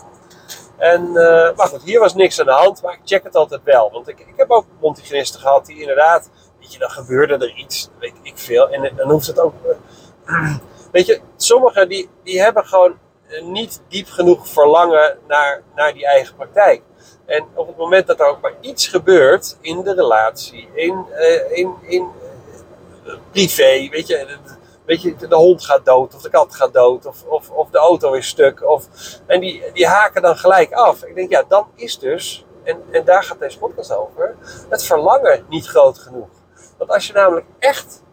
En, 0.77 1.07
uh, 1.07 1.55
maar 1.55 1.67
goed, 1.67 1.83
hier 1.83 1.99
was 1.99 2.15
niks 2.15 2.39
aan 2.39 2.45
de 2.45 2.51
hand, 2.51 2.81
maar 2.81 2.93
ik 2.93 3.01
check 3.03 3.23
het 3.23 3.35
altijd 3.35 3.63
wel. 3.63 3.91
Want 3.91 4.07
ik, 4.07 4.19
ik 4.19 4.33
heb 4.35 4.49
ook 4.49 4.65
montigenisten 4.79 5.39
gehad 5.39 5.65
die 5.65 5.79
inderdaad, 5.79 6.29
weet 6.59 6.73
je, 6.73 6.79
dan 6.79 6.89
gebeurde 6.89 7.33
er 7.33 7.55
iets, 7.55 7.89
weet 7.99 8.15
ik 8.21 8.37
veel. 8.37 8.69
En 8.69 8.95
dan 8.95 9.09
hoeft 9.09 9.27
het 9.27 9.39
ook, 9.39 9.53
weet 10.91 11.05
je, 11.05 11.21
sommigen 11.35 11.89
die, 11.89 12.09
die 12.23 12.41
hebben 12.41 12.65
gewoon 12.65 12.97
niet 13.41 13.81
diep 13.87 14.07
genoeg 14.07 14.47
verlangen 14.47 15.17
naar, 15.27 15.61
naar 15.75 15.93
die 15.93 16.05
eigen 16.05 16.35
praktijk. 16.35 16.81
En 17.25 17.45
op 17.53 17.67
het 17.67 17.77
moment 17.77 18.07
dat 18.07 18.19
er 18.19 18.27
ook 18.27 18.41
maar 18.41 18.55
iets 18.59 18.87
gebeurt 18.87 19.57
in 19.61 19.81
de 19.81 19.93
relatie, 19.93 20.69
in, 20.73 21.05
uh, 21.11 21.57
in, 21.57 21.75
in 21.81 22.11
uh, 23.05 23.13
privé, 23.31 23.87
weet 23.89 24.07
je, 24.07 24.37
weet 24.85 25.01
je, 25.01 25.15
de 25.15 25.35
hond 25.35 25.65
gaat 25.65 25.85
dood 25.85 26.15
of 26.15 26.21
de 26.21 26.29
kat 26.29 26.55
gaat 26.55 26.73
dood 26.73 27.05
of, 27.05 27.23
of, 27.23 27.49
of 27.49 27.69
de 27.69 27.77
auto 27.77 28.13
is 28.13 28.27
stuk. 28.27 28.63
Of, 28.63 28.87
en 29.25 29.39
die, 29.39 29.63
die 29.73 29.87
haken 29.87 30.21
dan 30.21 30.37
gelijk 30.37 30.71
af. 30.71 31.03
Ik 31.03 31.15
denk, 31.15 31.29
ja, 31.29 31.43
dan 31.47 31.67
is 31.75 31.99
dus, 31.99 32.45
en, 32.63 32.83
en 32.91 33.05
daar 33.05 33.23
gaat 33.23 33.39
deze 33.39 33.59
podcast 33.59 33.95
over, 33.95 34.35
het 34.69 34.83
verlangen 34.83 35.45
niet 35.49 35.67
groot 35.67 35.99
genoeg. 35.99 36.29
Want 36.77 36.91
als 36.91 37.07
je 37.07 37.13
namelijk 37.13 37.45
echt 37.59 38.03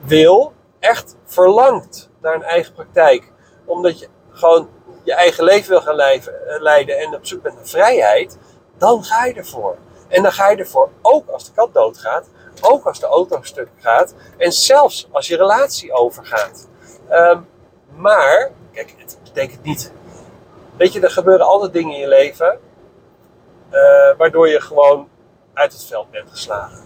wil, 0.00 0.52
echt 0.78 1.16
verlangt 1.24 2.10
naar 2.20 2.34
een 2.34 2.42
eigen 2.42 2.72
praktijk, 2.72 3.31
omdat 3.64 3.98
je 3.98 4.08
gewoon 4.30 4.68
je 5.02 5.14
eigen 5.14 5.44
leven 5.44 5.68
wil 5.68 5.80
gaan 5.80 5.98
eh, 5.98 6.20
leiden 6.60 6.98
en 6.98 7.14
op 7.14 7.26
zoek 7.26 7.42
bent 7.42 7.54
naar 7.54 7.66
vrijheid, 7.66 8.38
dan 8.78 9.04
ga 9.04 9.24
je 9.24 9.34
ervoor. 9.34 9.76
En 10.08 10.22
dan 10.22 10.32
ga 10.32 10.50
je 10.50 10.56
ervoor 10.56 10.90
ook 11.02 11.28
als 11.28 11.44
de 11.44 11.52
kat 11.52 11.74
doodgaat, 11.74 12.26
ook 12.60 12.86
als 12.86 13.00
de 13.00 13.06
auto 13.06 13.38
stuk 13.42 13.68
gaat 13.78 14.14
en 14.36 14.52
zelfs 14.52 15.08
als 15.10 15.26
je 15.26 15.36
relatie 15.36 15.92
overgaat. 15.92 16.68
Um, 17.10 17.48
maar, 17.94 18.50
kijk, 18.72 18.94
het 18.98 19.18
betekent 19.22 19.62
niet. 19.62 19.92
Weet 20.76 20.92
je, 20.92 21.00
er 21.00 21.10
gebeuren 21.10 21.46
altijd 21.46 21.72
dingen 21.72 21.94
in 21.94 22.00
je 22.00 22.08
leven 22.08 22.58
uh, 23.72 24.16
waardoor 24.16 24.48
je 24.48 24.60
gewoon 24.60 25.08
uit 25.54 25.72
het 25.72 25.84
veld 25.84 26.10
bent 26.10 26.30
geslagen. 26.30 26.78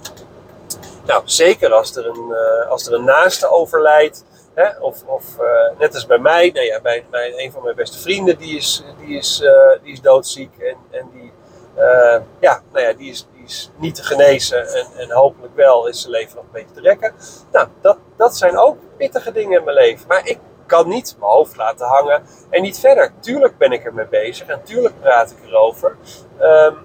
Nou, 1.06 1.22
zeker 1.24 1.72
als 1.72 1.96
er 1.96 2.06
een, 2.06 2.28
uh, 2.30 2.70
als 2.70 2.86
er 2.86 2.94
een 2.94 3.04
naaste 3.04 3.50
overlijdt 3.50 4.24
Hè? 4.56 4.78
Of, 4.80 5.02
of 5.06 5.24
uh, 5.40 5.78
net 5.78 5.94
als 5.94 6.06
bij 6.06 6.18
mij, 6.18 6.50
nou 6.54 6.80
bij, 6.82 7.06
bij 7.10 7.32
een 7.36 7.52
van 7.52 7.62
mijn 7.62 7.76
beste 7.76 7.98
vrienden, 7.98 8.38
die 8.38 8.56
is, 8.56 8.84
die 8.98 9.16
is, 9.16 9.40
uh, 9.40 9.82
die 9.82 9.92
is 9.92 10.00
doodziek 10.00 10.58
en, 10.58 10.76
en 10.90 11.08
die, 11.12 11.32
uh, 11.78 12.16
ja, 12.40 12.62
nou 12.72 12.86
ja, 12.86 12.92
die, 12.92 13.10
is, 13.10 13.28
die 13.34 13.44
is 13.44 13.70
niet 13.76 13.94
te 13.94 14.02
genezen 14.02 14.68
en, 14.68 14.86
en 14.96 15.10
hopelijk 15.10 15.54
wel 15.54 15.86
is 15.86 16.00
zijn 16.00 16.12
leven 16.12 16.36
nog 16.36 16.44
een 16.44 16.50
beetje 16.52 16.74
te 16.74 16.80
rekken. 16.80 17.14
Nou, 17.52 17.68
dat, 17.80 17.98
dat 18.16 18.36
zijn 18.36 18.58
ook 18.58 18.76
pittige 18.96 19.32
dingen 19.32 19.58
in 19.58 19.64
mijn 19.64 19.76
leven. 19.76 20.06
Maar 20.08 20.26
ik 20.26 20.38
kan 20.66 20.88
niet 20.88 21.16
mijn 21.18 21.30
hoofd 21.30 21.56
laten 21.56 21.86
hangen 21.86 22.22
en 22.50 22.62
niet 22.62 22.78
verder. 22.78 23.12
Tuurlijk 23.20 23.58
ben 23.58 23.72
ik 23.72 23.84
er 23.84 23.94
mee 23.94 24.06
bezig 24.06 24.46
en 24.46 24.62
tuurlijk 24.62 25.00
praat 25.00 25.30
ik 25.30 25.48
erover. 25.48 25.96
Um, 26.40 26.76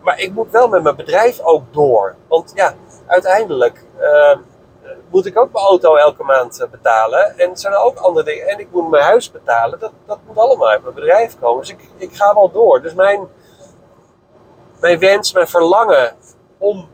maar 0.00 0.20
ik 0.20 0.32
moet 0.32 0.50
wel 0.50 0.68
met 0.68 0.82
mijn 0.82 0.96
bedrijf 0.96 1.40
ook 1.40 1.62
door. 1.72 2.14
Want 2.28 2.52
ja, 2.54 2.74
uiteindelijk. 3.06 3.84
Uh, 4.00 4.36
moet 5.10 5.26
ik 5.26 5.38
ook 5.38 5.52
mijn 5.52 5.64
auto 5.64 5.94
elke 5.94 6.22
maand 6.22 6.60
eh, 6.60 6.68
betalen. 6.68 7.38
En 7.38 7.56
zijn 7.56 7.74
ook 7.74 7.98
andere 7.98 8.24
dingen. 8.24 8.46
En 8.46 8.58
ik 8.58 8.70
moet 8.70 8.90
mijn 8.90 9.04
huis 9.04 9.30
betalen. 9.30 9.78
Dat, 9.78 9.92
dat 10.06 10.18
moet 10.26 10.38
allemaal 10.38 10.68
uit 10.68 10.82
mijn 10.82 10.94
bedrijf 10.94 11.38
komen. 11.38 11.60
Dus 11.60 11.70
ik, 11.70 11.88
ik 11.96 12.14
ga 12.14 12.34
wel 12.34 12.50
door. 12.50 12.82
Dus 12.82 12.94
mijn, 12.94 13.28
mijn 14.80 14.98
wens, 14.98 15.32
mijn 15.32 15.48
verlangen 15.48 16.16
om, 16.58 16.88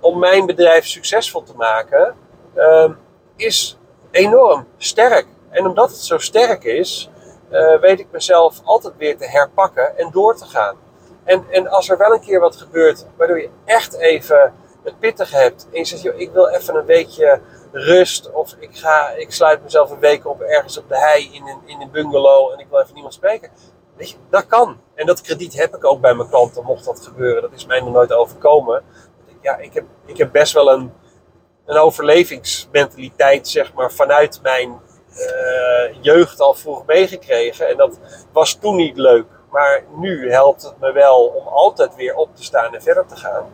om 0.00 0.18
mijn 0.18 0.46
bedrijf 0.46 0.86
succesvol 0.86 1.42
te 1.42 1.54
maken, 1.56 2.16
uh, 2.54 2.90
is 3.36 3.78
enorm 4.10 4.66
sterk. 4.76 5.26
En 5.50 5.66
omdat 5.66 5.90
het 5.90 5.98
zo 5.98 6.18
sterk 6.18 6.64
is, 6.64 7.10
uh, 7.50 7.80
weet 7.80 8.00
ik 8.00 8.06
mezelf 8.10 8.60
altijd 8.64 8.96
weer 8.96 9.16
te 9.16 9.26
herpakken 9.26 9.98
en 9.98 10.10
door 10.10 10.36
te 10.36 10.44
gaan. 10.44 10.76
En, 11.24 11.44
en 11.50 11.68
als 11.68 11.88
er 11.88 11.98
wel 11.98 12.12
een 12.12 12.20
keer 12.20 12.40
wat 12.40 12.56
gebeurt, 12.56 13.06
waardoor 13.16 13.40
je 13.40 13.50
echt 13.64 13.94
even 13.94 14.54
het 14.86 14.98
pittig 14.98 15.30
hebt 15.30 15.66
en 15.72 15.78
je 15.78 15.84
zegt, 15.84 16.02
joh, 16.02 16.20
ik 16.20 16.30
wil 16.32 16.48
even 16.48 16.74
een 16.74 16.84
weekje 16.84 17.40
rust 17.72 18.32
of 18.32 18.54
ik, 18.58 18.76
ga, 18.76 19.10
ik 19.10 19.32
sluit 19.32 19.62
mezelf 19.62 19.90
een 19.90 19.98
week 19.98 20.26
op 20.26 20.40
ergens 20.40 20.78
op 20.78 20.88
de 20.88 20.98
hei 20.98 21.30
in 21.32 21.46
een, 21.46 21.60
in 21.64 21.80
een 21.80 21.90
bungalow 21.90 22.52
en 22.52 22.58
ik 22.58 22.66
wil 22.70 22.80
even 22.80 22.94
niemand 22.94 23.14
spreken. 23.14 23.50
Weet 23.96 24.10
je, 24.10 24.16
dat 24.30 24.46
kan. 24.46 24.80
En 24.94 25.06
dat 25.06 25.20
krediet 25.20 25.56
heb 25.56 25.76
ik 25.76 25.84
ook 25.84 26.00
bij 26.00 26.14
mijn 26.14 26.28
klanten, 26.28 26.64
mocht 26.64 26.84
dat 26.84 27.00
gebeuren. 27.00 27.42
Dat 27.42 27.52
is 27.52 27.66
mij 27.66 27.80
nog 27.80 27.92
nooit 27.92 28.12
overkomen. 28.12 28.82
Ja, 29.40 29.56
ik 29.56 29.74
heb, 29.74 29.84
ik 30.04 30.16
heb 30.16 30.32
best 30.32 30.52
wel 30.52 30.72
een, 30.72 30.92
een 31.64 31.76
overlevingsmentaliteit, 31.76 33.48
zeg 33.48 33.72
maar, 33.72 33.92
vanuit 33.92 34.42
mijn 34.42 34.80
jeugd 36.00 36.40
al 36.40 36.54
vroeg 36.54 36.86
meegekregen. 36.86 37.68
En 37.68 37.76
dat 37.76 37.98
was 38.32 38.54
toen 38.54 38.76
niet 38.76 38.96
leuk. 38.96 39.26
Maar 39.50 39.84
nu 39.96 40.30
helpt 40.30 40.62
het 40.62 40.80
me 40.80 40.92
wel 40.92 41.26
om 41.26 41.46
altijd 41.46 41.94
weer 41.94 42.14
op 42.14 42.36
te 42.36 42.44
staan 42.44 42.74
en 42.74 42.82
verder 42.82 43.06
te 43.06 43.16
gaan. 43.16 43.52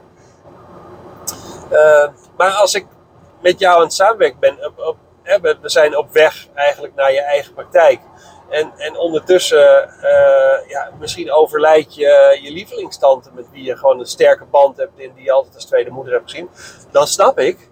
Maar 2.37 2.51
als 2.51 2.75
ik 2.75 2.87
met 3.41 3.59
jou 3.59 3.77
aan 3.77 4.17
het 4.17 4.39
ben, 4.41 4.59
op, 4.77 4.97
we 5.41 5.57
zijn 5.63 5.97
op 5.97 6.13
weg 6.13 6.47
eigenlijk 6.55 6.95
naar 6.95 7.13
je 7.13 7.23
eigen 7.23 7.55
praktijk. 7.55 8.01
En, 8.49 8.73
en 8.77 8.97
ondertussen, 8.97 9.89
uh, 10.03 10.69
ja, 10.69 10.91
misschien 10.99 11.33
overlijdt 11.33 11.95
je, 11.95 12.39
je 12.43 12.53
lievelingstante 12.53 13.31
met 13.35 13.51
wie 13.51 13.65
je 13.65 13.77
gewoon 13.77 13.99
een 13.99 14.07
sterke 14.07 14.45
band 14.45 14.77
hebt 14.77 15.01
en 15.01 15.13
die 15.15 15.25
je 15.25 15.33
altijd 15.33 15.55
als 15.55 15.65
tweede 15.65 15.91
moeder 15.91 16.13
hebt 16.13 16.31
gezien. 16.31 16.51
Dan 16.91 17.07
snap 17.07 17.39
ik 17.39 17.71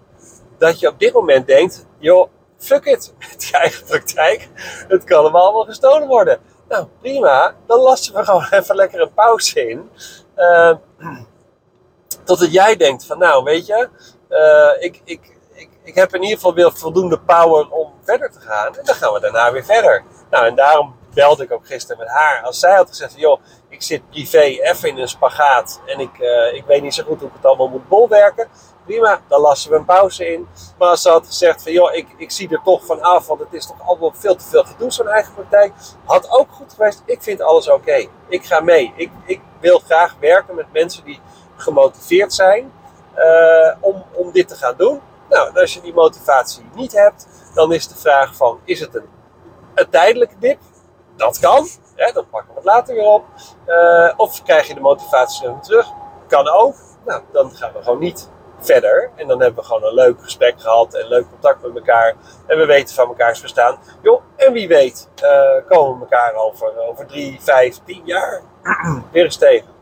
dat 0.57 0.79
je 0.79 0.87
op 0.87 0.99
dit 0.99 1.13
moment 1.13 1.47
denkt, 1.47 1.85
joh, 1.97 2.29
fuck 2.57 2.85
it 2.85 3.13
met 3.29 3.43
je 3.43 3.57
eigen 3.57 3.85
praktijk. 3.85 4.49
Het 4.87 5.03
kan 5.03 5.19
allemaal 5.19 5.53
wel 5.53 5.65
gestolen 5.65 6.07
worden. 6.07 6.39
Nou, 6.69 6.87
prima. 7.01 7.55
Dan 7.67 7.79
lassen 7.79 8.13
we 8.13 8.23
gewoon 8.23 8.47
even 8.59 8.75
lekker 8.75 9.01
een 9.01 9.13
pauze 9.13 9.69
in. 9.69 9.89
Uh, 10.37 10.75
totdat 12.31 12.53
jij 12.53 12.75
denkt 12.75 13.05
van, 13.05 13.17
nou, 13.17 13.43
weet 13.43 13.65
je, 13.65 13.89
uh, 14.29 14.83
ik, 14.83 15.01
ik, 15.03 15.37
ik, 15.53 15.69
ik 15.83 15.95
heb 15.95 16.15
in 16.15 16.21
ieder 16.21 16.35
geval 16.35 16.53
weer 16.53 16.71
voldoende 16.73 17.19
power 17.19 17.69
om 17.69 17.93
verder 18.03 18.31
te 18.31 18.39
gaan. 18.39 18.75
En 18.77 18.85
dan 18.85 18.95
gaan 18.95 19.13
we 19.13 19.19
daarna 19.19 19.51
weer 19.51 19.65
verder. 19.65 20.03
Nou, 20.29 20.45
en 20.45 20.55
daarom 20.55 20.95
belde 21.13 21.43
ik 21.43 21.51
ook 21.51 21.65
gisteren 21.65 21.97
met 21.97 22.07
haar. 22.07 22.41
Als 22.43 22.59
zij 22.59 22.75
had 22.75 22.87
gezegd, 22.87 23.13
joh, 23.17 23.41
ik 23.69 23.81
zit 23.81 24.09
privé 24.09 24.39
even 24.39 24.89
in 24.89 24.97
een 24.97 25.07
spagaat 25.07 25.81
en 25.85 25.99
ik, 25.99 26.19
uh, 26.19 26.53
ik 26.53 26.63
weet 26.65 26.81
niet 26.81 26.93
zo 26.93 27.03
goed 27.03 27.19
hoe 27.19 27.27
ik 27.27 27.35
het 27.35 27.45
allemaal 27.45 27.67
moet 27.67 27.87
bolwerken. 27.87 28.47
Prima, 28.85 29.21
dan 29.27 29.41
lassen 29.41 29.71
we 29.71 29.77
een 29.77 29.85
pauze 29.85 30.33
in. 30.33 30.47
Maar 30.77 30.89
als 30.89 31.01
ze 31.01 31.09
had 31.09 31.27
gezegd 31.27 31.63
van, 31.63 31.71
joh, 31.71 31.93
ik, 31.93 32.07
ik 32.17 32.31
zie 32.31 32.49
er 32.49 32.61
toch 32.63 32.85
van 32.85 33.01
af, 33.01 33.27
want 33.27 33.39
het 33.39 33.53
is 33.53 33.65
toch 33.65 33.87
allemaal 33.87 34.11
veel 34.15 34.35
te 34.35 34.45
veel 34.45 34.63
gedoe, 34.63 34.91
zo'n 34.91 35.07
eigen 35.07 35.33
praktijk. 35.33 35.73
Had 36.05 36.29
ook 36.29 36.47
goed 36.51 36.73
geweest, 36.73 37.03
ik 37.05 37.21
vind 37.21 37.41
alles 37.41 37.69
oké. 37.69 38.07
Ik 38.27 38.45
ga 38.45 38.59
mee. 38.59 38.93
Ik, 38.95 39.11
ik 39.25 39.41
wil 39.59 39.79
graag 39.79 40.15
werken 40.19 40.55
met 40.55 40.73
mensen 40.73 41.03
die 41.03 41.19
gemotiveerd 41.61 42.33
zijn 42.33 42.71
uh, 43.17 43.71
om, 43.79 44.03
om 44.13 44.31
dit 44.31 44.47
te 44.47 44.55
gaan 44.55 44.75
doen. 44.77 45.01
Nou, 45.29 45.59
als 45.59 45.73
je 45.73 45.81
die 45.81 45.93
motivatie 45.93 46.69
niet 46.75 46.91
hebt, 46.91 47.27
dan 47.53 47.73
is 47.73 47.87
de 47.87 47.95
vraag 47.95 48.35
van, 48.35 48.59
is 48.63 48.79
het 48.79 48.95
een, 48.95 49.09
een 49.75 49.89
tijdelijke 49.89 50.35
dip? 50.39 50.59
Dat 51.15 51.39
kan, 51.39 51.67
hè, 51.95 52.11
dan 52.11 52.29
pakken 52.29 52.49
we 52.49 52.55
het 52.55 52.65
later 52.65 52.95
weer 52.95 53.07
op. 53.07 53.25
Uh, 53.67 54.13
of 54.17 54.43
krijg 54.43 54.67
je 54.67 54.73
de 54.73 54.79
motivatie 54.79 55.47
weer 55.47 55.59
terug? 55.61 55.87
Kan 56.27 56.47
ook. 56.49 56.75
Nou, 57.05 57.21
dan 57.31 57.51
gaan 57.51 57.73
we 57.73 57.83
gewoon 57.83 57.99
niet 57.99 58.29
verder. 58.59 59.11
En 59.15 59.27
dan 59.27 59.41
hebben 59.41 59.59
we 59.59 59.67
gewoon 59.67 59.83
een 59.83 59.93
leuk 59.93 60.23
gesprek 60.23 60.61
gehad 60.61 60.93
en 60.93 61.07
leuk 61.07 61.29
contact 61.29 61.61
met 61.61 61.75
elkaar. 61.75 62.15
En 62.47 62.57
we 62.57 62.65
weten 62.65 62.95
van 62.95 63.07
elkaars 63.07 63.39
verstaan. 63.39 63.77
Joh, 64.01 64.21
en 64.35 64.53
wie 64.53 64.67
weet 64.67 65.09
uh, 65.23 65.67
komen 65.67 65.99
we 65.99 66.01
elkaar 66.01 66.33
over, 66.33 66.79
over 66.89 67.05
drie, 67.05 67.37
vijf, 67.41 67.79
tien 67.85 68.01
jaar 68.05 68.41
weer 69.11 69.23
eens 69.23 69.37
tegen. 69.37 69.80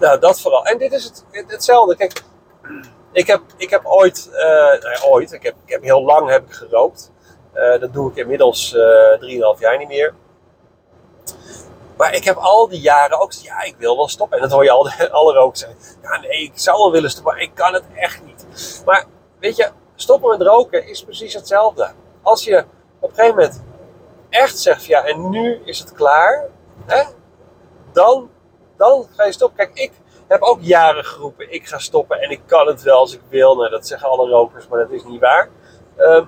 Nou, 0.00 0.18
dat 0.18 0.40
vooral. 0.40 0.66
En 0.66 0.78
dit 0.78 0.92
is 0.92 1.04
het, 1.04 1.24
hetzelfde. 1.46 1.96
Kijk, 1.96 2.22
ik 3.12 3.26
heb, 3.26 3.42
ik 3.56 3.70
heb 3.70 3.84
ooit, 3.84 4.28
uh, 4.32 4.38
nou 4.82 5.02
ooit, 5.02 5.32
ik 5.32 5.42
heb, 5.42 5.54
ik 5.64 5.72
heb 5.72 5.82
heel 5.82 6.02
lang 6.02 6.30
heb 6.30 6.46
ik 6.46 6.52
gerookt. 6.54 7.12
Uh, 7.54 7.80
dat 7.80 7.92
doe 7.92 8.10
ik 8.10 8.16
inmiddels 8.16 8.74
uh, 9.20 9.54
3,5 9.56 9.60
jaar 9.60 9.78
niet 9.78 9.88
meer. 9.88 10.14
Maar 11.96 12.14
ik 12.14 12.24
heb 12.24 12.36
al 12.36 12.68
die 12.68 12.80
jaren 12.80 13.20
ook 13.20 13.32
ja, 13.32 13.62
ik 13.62 13.74
wil 13.78 13.96
wel 13.96 14.08
stoppen. 14.08 14.36
En 14.36 14.42
dat 14.42 14.52
hoor 14.52 14.64
je 14.64 14.70
al 14.70 14.88
alle 15.10 15.32
rokers 15.32 15.60
zeggen. 15.60 15.78
Ja, 16.02 16.20
nee, 16.20 16.42
ik 16.42 16.52
zou 16.54 16.78
wel 16.78 16.92
willen 16.92 17.10
stoppen, 17.10 17.32
maar 17.32 17.42
ik 17.42 17.54
kan 17.54 17.74
het 17.74 17.84
echt 17.94 18.24
niet. 18.24 18.46
Maar 18.86 19.04
weet 19.38 19.56
je, 19.56 19.70
stoppen 19.94 20.38
met 20.38 20.46
roken 20.46 20.86
is 20.86 21.04
precies 21.04 21.34
hetzelfde. 21.34 21.90
Als 22.22 22.44
je 22.44 22.64
op 22.98 23.08
een 23.08 23.14
gegeven 23.14 23.36
moment 23.36 23.62
echt 24.28 24.58
zegt, 24.58 24.84
ja, 24.84 25.04
en 25.04 25.30
nu 25.30 25.60
is 25.64 25.78
het 25.78 25.92
klaar. 25.92 26.48
Hè, 26.86 27.02
dan, 27.92 28.30
dan 28.76 29.06
ga 29.16 29.24
je 29.24 29.32
stoppen. 29.32 29.56
Kijk, 29.56 29.78
ik 29.78 29.92
heb 30.28 30.42
ook 30.42 30.58
jaren 30.60 31.04
geroepen, 31.04 31.52
ik 31.52 31.66
ga 31.66 31.78
stoppen 31.78 32.20
en 32.20 32.30
ik 32.30 32.40
kan 32.46 32.66
het 32.66 32.82
wel 32.82 32.98
als 32.98 33.14
ik 33.14 33.20
wil. 33.28 33.56
Nou, 33.56 33.70
dat 33.70 33.86
zeggen 33.86 34.08
alle 34.08 34.30
rokers, 34.30 34.68
maar 34.68 34.78
dat 34.78 34.90
is 34.90 35.04
niet 35.04 35.20
waar. 35.20 35.48
Uh, 35.98 36.26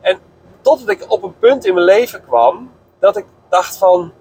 en 0.00 0.18
totdat 0.60 0.88
ik 0.88 1.10
op 1.10 1.22
een 1.22 1.38
punt 1.38 1.64
in 1.64 1.74
mijn 1.74 1.86
leven 1.86 2.24
kwam, 2.24 2.72
dat 2.98 3.16
ik 3.16 3.26
dacht 3.48 3.76
van, 3.76 4.12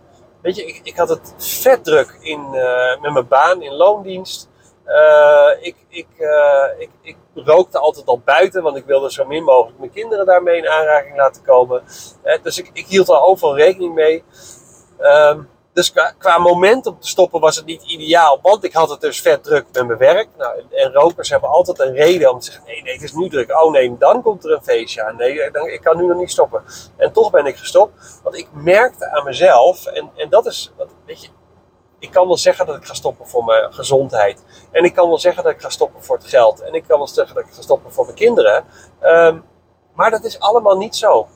weet 0.41 0.55
je, 0.55 0.65
ik, 0.65 0.79
ik 0.83 0.95
had 0.95 1.09
het 1.09 1.33
vet 1.37 1.83
druk 1.83 2.17
in, 2.21 2.47
uh, 2.53 3.01
met 3.01 3.13
mijn 3.13 3.27
baan 3.27 3.61
in 3.61 3.73
loondienst. 3.73 4.49
Uh, 4.87 5.49
ik, 5.59 5.75
ik, 5.87 6.07
uh, 6.17 6.67
ik, 6.77 6.89
ik, 7.01 7.17
rookte 7.33 7.79
altijd 7.79 8.05
al 8.05 8.19
buiten, 8.19 8.63
want 8.63 8.77
ik 8.77 8.85
wilde 8.85 9.11
zo 9.11 9.25
min 9.25 9.43
mogelijk 9.43 9.79
mijn 9.79 9.91
kinderen 9.91 10.25
daarmee 10.25 10.57
in 10.57 10.69
aanraking 10.69 11.15
laten 11.15 11.43
komen. 11.43 11.83
dus 12.41 12.57
ik, 12.57 12.69
ik 12.73 12.85
hield 12.85 13.09
er 13.09 13.21
overal 13.21 13.55
rekening 13.55 13.93
mee. 13.93 14.23
Ehm, 14.97 15.41
dus 15.75 15.93
qua, 16.17 16.37
moment 16.37 16.85
om 16.85 16.99
te 16.99 17.07
stoppen 17.07 17.39
was 17.39 17.55
het 17.55 17.65
niet 17.65 17.83
ideaal. 17.83 18.39
Want 18.41 18.63
ik 18.63 18.73
had 18.73 18.89
het 18.89 19.01
dus 19.01 19.21
vet 19.21 19.43
druk 19.43 19.65
met 19.71 19.87
mijn 19.87 19.99
werk. 19.99 20.27
Nou, 20.37 20.63
en, 20.71 20.93
rokers 20.93 21.29
hebben 21.29 21.49
altijd 21.49 21.79
een 21.79 21.93
reden 21.93 22.31
om 22.31 22.39
te 22.39 22.45
zeggen: 22.45 22.63
nee, 22.65 22.81
nee, 22.81 22.93
het 22.93 23.03
is 23.03 23.13
nu 23.13 23.29
druk. 23.29 23.63
Oh 23.63 23.71
nee, 23.71 23.97
dan 23.97 24.21
komt 24.21 24.45
er 24.45 24.51
een 24.51 24.63
feestje 24.63 25.03
aan. 25.03 25.15
Nee, 25.15 25.51
dan, 25.51 25.67
ik 25.67 25.81
kan 25.81 25.97
nu 25.97 26.05
nog 26.05 26.17
niet 26.17 26.31
stoppen. 26.31 26.63
En 26.97 27.11
toch 27.11 27.31
ben 27.31 27.45
ik 27.45 27.55
gestopt. 27.55 28.19
Want 28.23 28.37
ik 28.37 28.47
merkte 28.51 29.11
aan 29.11 29.23
mezelf, 29.23 29.85
en, 29.85 30.11
en 30.15 30.29
dat 30.29 30.45
is, 30.45 30.71
weet 31.05 31.21
je, 31.21 31.29
ik 31.99 32.11
kan 32.11 32.27
wel 32.27 32.37
zeggen 32.37 32.65
dat 32.65 32.75
ik 32.75 32.85
ga 32.85 32.93
stoppen 32.93 33.27
voor 33.27 33.43
mijn 33.43 33.73
gezondheid. 33.73 34.43
En 34.71 34.83
ik 34.83 34.93
kan 34.93 35.07
wel 35.07 35.19
zeggen 35.19 35.43
dat 35.43 35.51
ik 35.51 35.61
ga 35.61 35.69
stoppen 35.69 36.03
voor 36.03 36.15
het 36.15 36.27
geld. 36.27 36.61
En 36.61 36.73
ik 36.73 36.83
kan 36.87 36.97
wel 36.97 37.07
zeggen 37.07 37.35
dat 37.35 37.43
ik 37.45 37.53
ga 37.53 37.61
stoppen 37.61 37.91
voor 37.91 38.05
mijn 38.05 38.17
kinderen. 38.17 38.65
Um, 39.03 39.43
maar 39.93 40.11
dat 40.11 40.23
is 40.23 40.39
allemaal 40.39 40.77
niet 40.77 40.95
zo. 40.95 41.27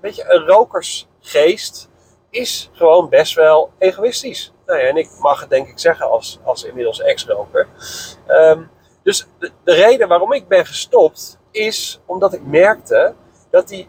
Weet 0.00 0.16
je, 0.16 0.24
een 0.28 0.46
rokersgeest 0.46 1.87
is 2.30 2.70
gewoon 2.72 3.08
best 3.08 3.34
wel 3.34 3.70
egoïstisch. 3.78 4.52
Nou 4.66 4.78
ja, 4.78 4.86
en 4.86 4.96
ik 4.96 5.10
mag 5.18 5.40
het 5.40 5.50
denk 5.50 5.68
ik 5.68 5.78
zeggen 5.78 6.10
als, 6.10 6.38
als 6.44 6.64
inmiddels 6.64 7.00
ex-roker. 7.00 7.68
Um, 8.28 8.70
dus 9.02 9.26
de, 9.38 9.50
de, 9.64 9.72
reden 9.72 10.08
waarom 10.08 10.32
ik 10.32 10.48
ben 10.48 10.66
gestopt 10.66 11.38
is 11.50 12.00
omdat 12.06 12.32
ik 12.32 12.42
merkte 12.44 13.14
dat 13.50 13.68
die, 13.68 13.88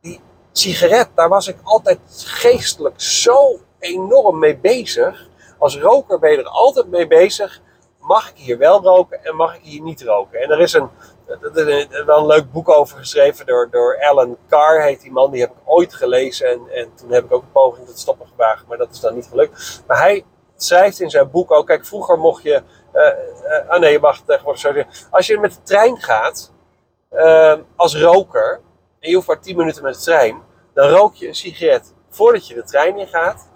die 0.00 0.20
sigaret, 0.52 1.08
daar 1.14 1.28
was 1.28 1.48
ik 1.48 1.56
altijd 1.62 1.98
geestelijk 2.26 3.00
zo 3.00 3.60
enorm 3.78 4.38
mee 4.38 4.56
bezig. 4.56 5.28
Als 5.58 5.78
roker 5.78 6.18
ben 6.18 6.30
je 6.30 6.38
er 6.38 6.48
altijd 6.48 6.86
mee 6.86 7.06
bezig. 7.06 7.60
Mag 8.00 8.30
ik 8.30 8.36
hier 8.36 8.58
wel 8.58 8.82
roken 8.82 9.24
en 9.24 9.36
mag 9.36 9.56
ik 9.56 9.62
hier 9.62 9.82
niet 9.82 10.02
roken? 10.02 10.40
En 10.40 10.50
er 10.50 10.60
is 10.60 10.72
een, 10.72 10.90
er 11.28 11.68
is 11.68 12.04
wel 12.04 12.18
een 12.18 12.26
leuk 12.26 12.52
boek 12.52 12.68
over 12.68 12.98
geschreven 12.98 13.46
door, 13.46 13.68
door 13.70 13.98
Alan 14.00 14.36
Carr, 14.48 14.82
heet 14.82 15.00
die 15.00 15.12
man. 15.12 15.30
Die 15.30 15.40
heb 15.40 15.50
ik 15.50 15.56
ooit 15.64 15.94
gelezen 15.94 16.48
en, 16.48 16.60
en 16.70 16.94
toen 16.94 17.12
heb 17.12 17.24
ik 17.24 17.32
ook 17.32 17.42
een 17.42 17.52
poging 17.52 17.86
tot 17.86 17.98
stoppen 17.98 18.26
gewaagd, 18.26 18.66
maar 18.66 18.78
dat 18.78 18.90
is 18.90 19.00
dan 19.00 19.14
niet 19.14 19.26
gelukt. 19.30 19.82
Maar 19.86 19.98
hij 19.98 20.24
schrijft 20.56 21.00
in 21.00 21.10
zijn 21.10 21.30
boek 21.30 21.50
ook, 21.50 21.66
kijk, 21.66 21.86
vroeger 21.86 22.18
mocht 22.18 22.42
je, 22.42 22.62
uh, 22.94 23.02
uh, 23.02 23.68
ah 23.68 23.80
nee, 23.80 23.98
mag 23.98 24.20
tegenwoordig 24.20 24.60
zo. 24.60 24.84
Als 25.10 25.26
je 25.26 25.38
met 25.38 25.52
de 25.52 25.62
trein 25.62 25.96
gaat, 25.96 26.52
uh, 27.12 27.54
als 27.76 28.00
roker, 28.00 28.60
en 29.00 29.08
je 29.08 29.14
hoeft 29.14 29.26
maar 29.26 29.40
10 29.40 29.56
minuten 29.56 29.82
met 29.82 29.94
de 29.94 30.00
trein, 30.00 30.42
dan 30.74 30.88
rook 30.88 31.14
je 31.14 31.28
een 31.28 31.34
sigaret 31.34 31.94
voordat 32.10 32.48
je 32.48 32.54
de 32.54 32.64
trein 32.64 32.98
ingaat. 32.98 33.48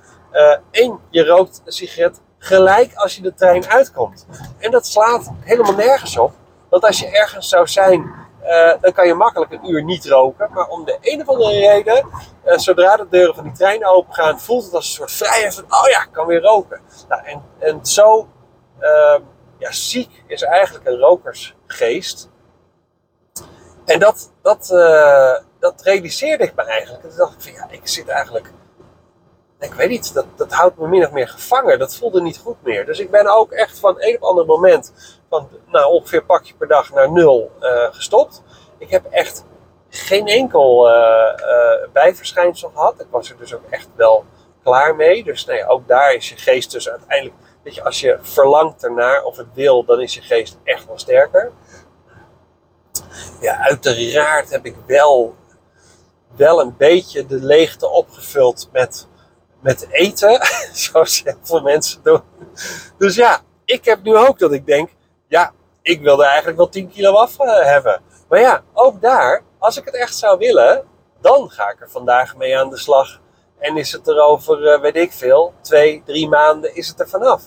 en 0.71 1.01
je 1.11 1.25
rookt 1.25 1.63
een 1.65 1.73
sigaret 1.73 2.21
gelijk 2.39 2.95
als 2.95 3.17
je 3.17 3.23
de 3.23 3.35
trein 3.35 3.67
uitkomt. 3.67 4.27
En 4.59 4.71
dat 4.71 4.87
slaat 4.87 5.33
helemaal 5.41 5.75
nergens 5.75 6.19
op. 6.19 6.33
Want 6.73 6.85
als 6.85 7.01
je 7.01 7.07
ergens 7.07 7.49
zou 7.49 7.69
zijn, 7.69 8.13
uh, 8.45 8.73
dan 8.81 8.93
kan 8.93 9.07
je 9.07 9.15
makkelijk 9.15 9.53
een 9.53 9.71
uur 9.71 9.85
niet 9.85 10.07
roken. 10.07 10.49
Maar 10.53 10.69
om 10.69 10.85
de 10.85 10.99
een 11.01 11.21
of 11.21 11.29
andere 11.29 11.51
reden, 11.51 12.09
uh, 12.45 12.59
zodra 12.59 12.97
de 12.97 13.07
deuren 13.11 13.35
van 13.35 13.45
die 13.45 13.53
trein 13.53 13.87
open 13.87 14.15
gaan, 14.15 14.41
voelt 14.41 14.65
het 14.65 14.75
als 14.75 14.87
een 14.87 14.93
soort 14.93 15.13
vrijheid 15.13 15.55
van, 15.55 15.65
oh 15.65 15.89
ja, 15.89 16.03
ik 16.03 16.09
kan 16.13 16.27
weer 16.27 16.41
roken. 16.41 16.81
Nou, 17.09 17.25
en, 17.25 17.43
en 17.59 17.87
zo 17.87 18.29
uh, 18.81 19.17
ja, 19.59 19.73
ziek 19.73 20.23
is 20.27 20.43
eigenlijk 20.43 20.87
een 20.87 20.99
rokersgeest. 20.99 22.31
En 23.85 23.99
dat, 23.99 24.33
dat, 24.43 24.71
uh, 24.73 25.35
dat 25.59 25.83
realiseerde 25.83 26.45
ik 26.45 26.55
me 26.55 26.63
eigenlijk. 26.63 27.03
En 27.03 27.09
toen 27.09 27.19
dacht 27.19 27.35
ik 27.35 27.43
van, 27.43 27.53
ja, 27.53 27.67
ik 27.71 27.89
zit 27.89 28.09
eigenlijk 28.09 28.53
ik 29.63 29.75
weet 29.75 29.89
niet, 29.89 30.15
dat, 30.15 30.25
dat 30.37 30.53
houdt 30.53 30.79
me 30.79 30.89
min 30.89 31.05
of 31.05 31.11
meer 31.11 31.29
gevangen. 31.29 31.79
Dat 31.79 31.97
voelde 31.97 32.23
niet 32.23 32.39
goed 32.39 32.63
meer. 32.63 32.87
Dus 32.87 32.99
ik 32.99 33.11
ben 33.11 33.27
ook 33.27 33.53
echt 33.53 33.79
van 33.79 33.95
een 33.99 34.17
op 34.17 34.23
ander 34.23 34.47
moment, 34.47 34.93
van 35.29 35.49
nou, 35.67 35.93
ongeveer 35.93 36.25
pakje 36.25 36.55
per 36.55 36.69
dag 36.69 36.93
naar 36.93 37.13
nul 37.13 37.51
uh, 37.61 37.89
gestopt. 37.91 38.43
Ik 38.79 38.91
heb 38.91 39.05
echt 39.11 39.45
geen 39.89 40.27
enkel 40.27 40.91
uh, 40.91 40.95
uh, 40.95 41.89
bijverschijnsel 41.93 42.71
gehad. 42.75 43.01
Ik 43.01 43.07
was 43.11 43.31
er 43.31 43.37
dus 43.39 43.55
ook 43.55 43.71
echt 43.71 43.89
wel 43.95 44.25
klaar 44.63 44.97
mee. 44.97 45.25
Dus 45.25 45.45
nee, 45.45 45.67
ook 45.67 45.89
daar 45.89 46.15
is 46.15 46.29
je 46.29 46.37
geest 46.37 46.71
dus 46.71 46.89
uiteindelijk, 46.89 47.37
weet 47.63 47.75
je, 47.75 47.85
als 47.85 48.01
je 48.01 48.19
verlangt 48.23 48.85
ernaar 48.85 49.23
of 49.23 49.37
het 49.37 49.47
wil, 49.55 49.85
dan 49.85 50.01
is 50.01 50.15
je 50.15 50.21
geest 50.21 50.59
echt 50.65 50.87
wel 50.87 50.99
sterker. 50.99 51.53
Ja, 53.41 53.57
uiteraard 53.59 54.51
heb 54.51 54.65
ik 54.67 54.77
wel, 54.87 55.35
wel 56.37 56.61
een 56.61 56.77
beetje 56.77 57.27
de 57.27 57.45
leegte 57.45 57.89
opgevuld 57.89 58.69
met 58.73 59.09
met 59.63 59.87
eten, 59.91 60.41
zoals 60.73 61.23
heel 61.25 61.39
veel 61.43 61.63
mensen 61.63 62.01
doen. 62.03 62.23
Dus 62.99 63.15
ja, 63.15 63.41
ik 63.65 63.85
heb 63.85 64.03
nu 64.03 64.17
ook 64.17 64.39
dat 64.39 64.53
ik 64.53 64.67
denk, 64.67 64.91
ja, 65.29 65.53
ik 65.83 66.01
wilde 66.01 66.25
eigenlijk 66.25 66.57
wel 66.57 66.69
10 66.69 66.89
kilo 66.89 67.13
af 67.13 67.41
uh, 67.41 67.61
hebben. 67.61 68.03
Maar 68.29 68.41
ja, 68.41 68.63
ook 68.73 69.01
daar, 69.01 69.43
als 69.59 69.77
ik 69.77 69.85
het 69.85 69.95
echt 69.95 70.17
zou 70.17 70.39
willen, 70.39 70.85
dan 71.21 71.51
ga 71.51 71.71
ik 71.71 71.81
er 71.81 71.91
vandaag 71.91 72.37
mee 72.37 72.59
aan 72.59 72.71
de 72.71 72.79
slag. 72.79 73.21
En 73.59 73.77
is 73.77 73.93
het 73.93 74.09
er 74.09 74.21
over, 74.21 74.67
eh, 74.67 74.81
weet 74.81 74.97
ik 74.97 75.13
veel, 75.13 75.55
twee, 75.61 76.03
drie 76.05 76.29
maanden 76.29 76.75
is 76.75 76.89
het 76.89 77.01
er 77.01 77.09
vanaf. 77.09 77.43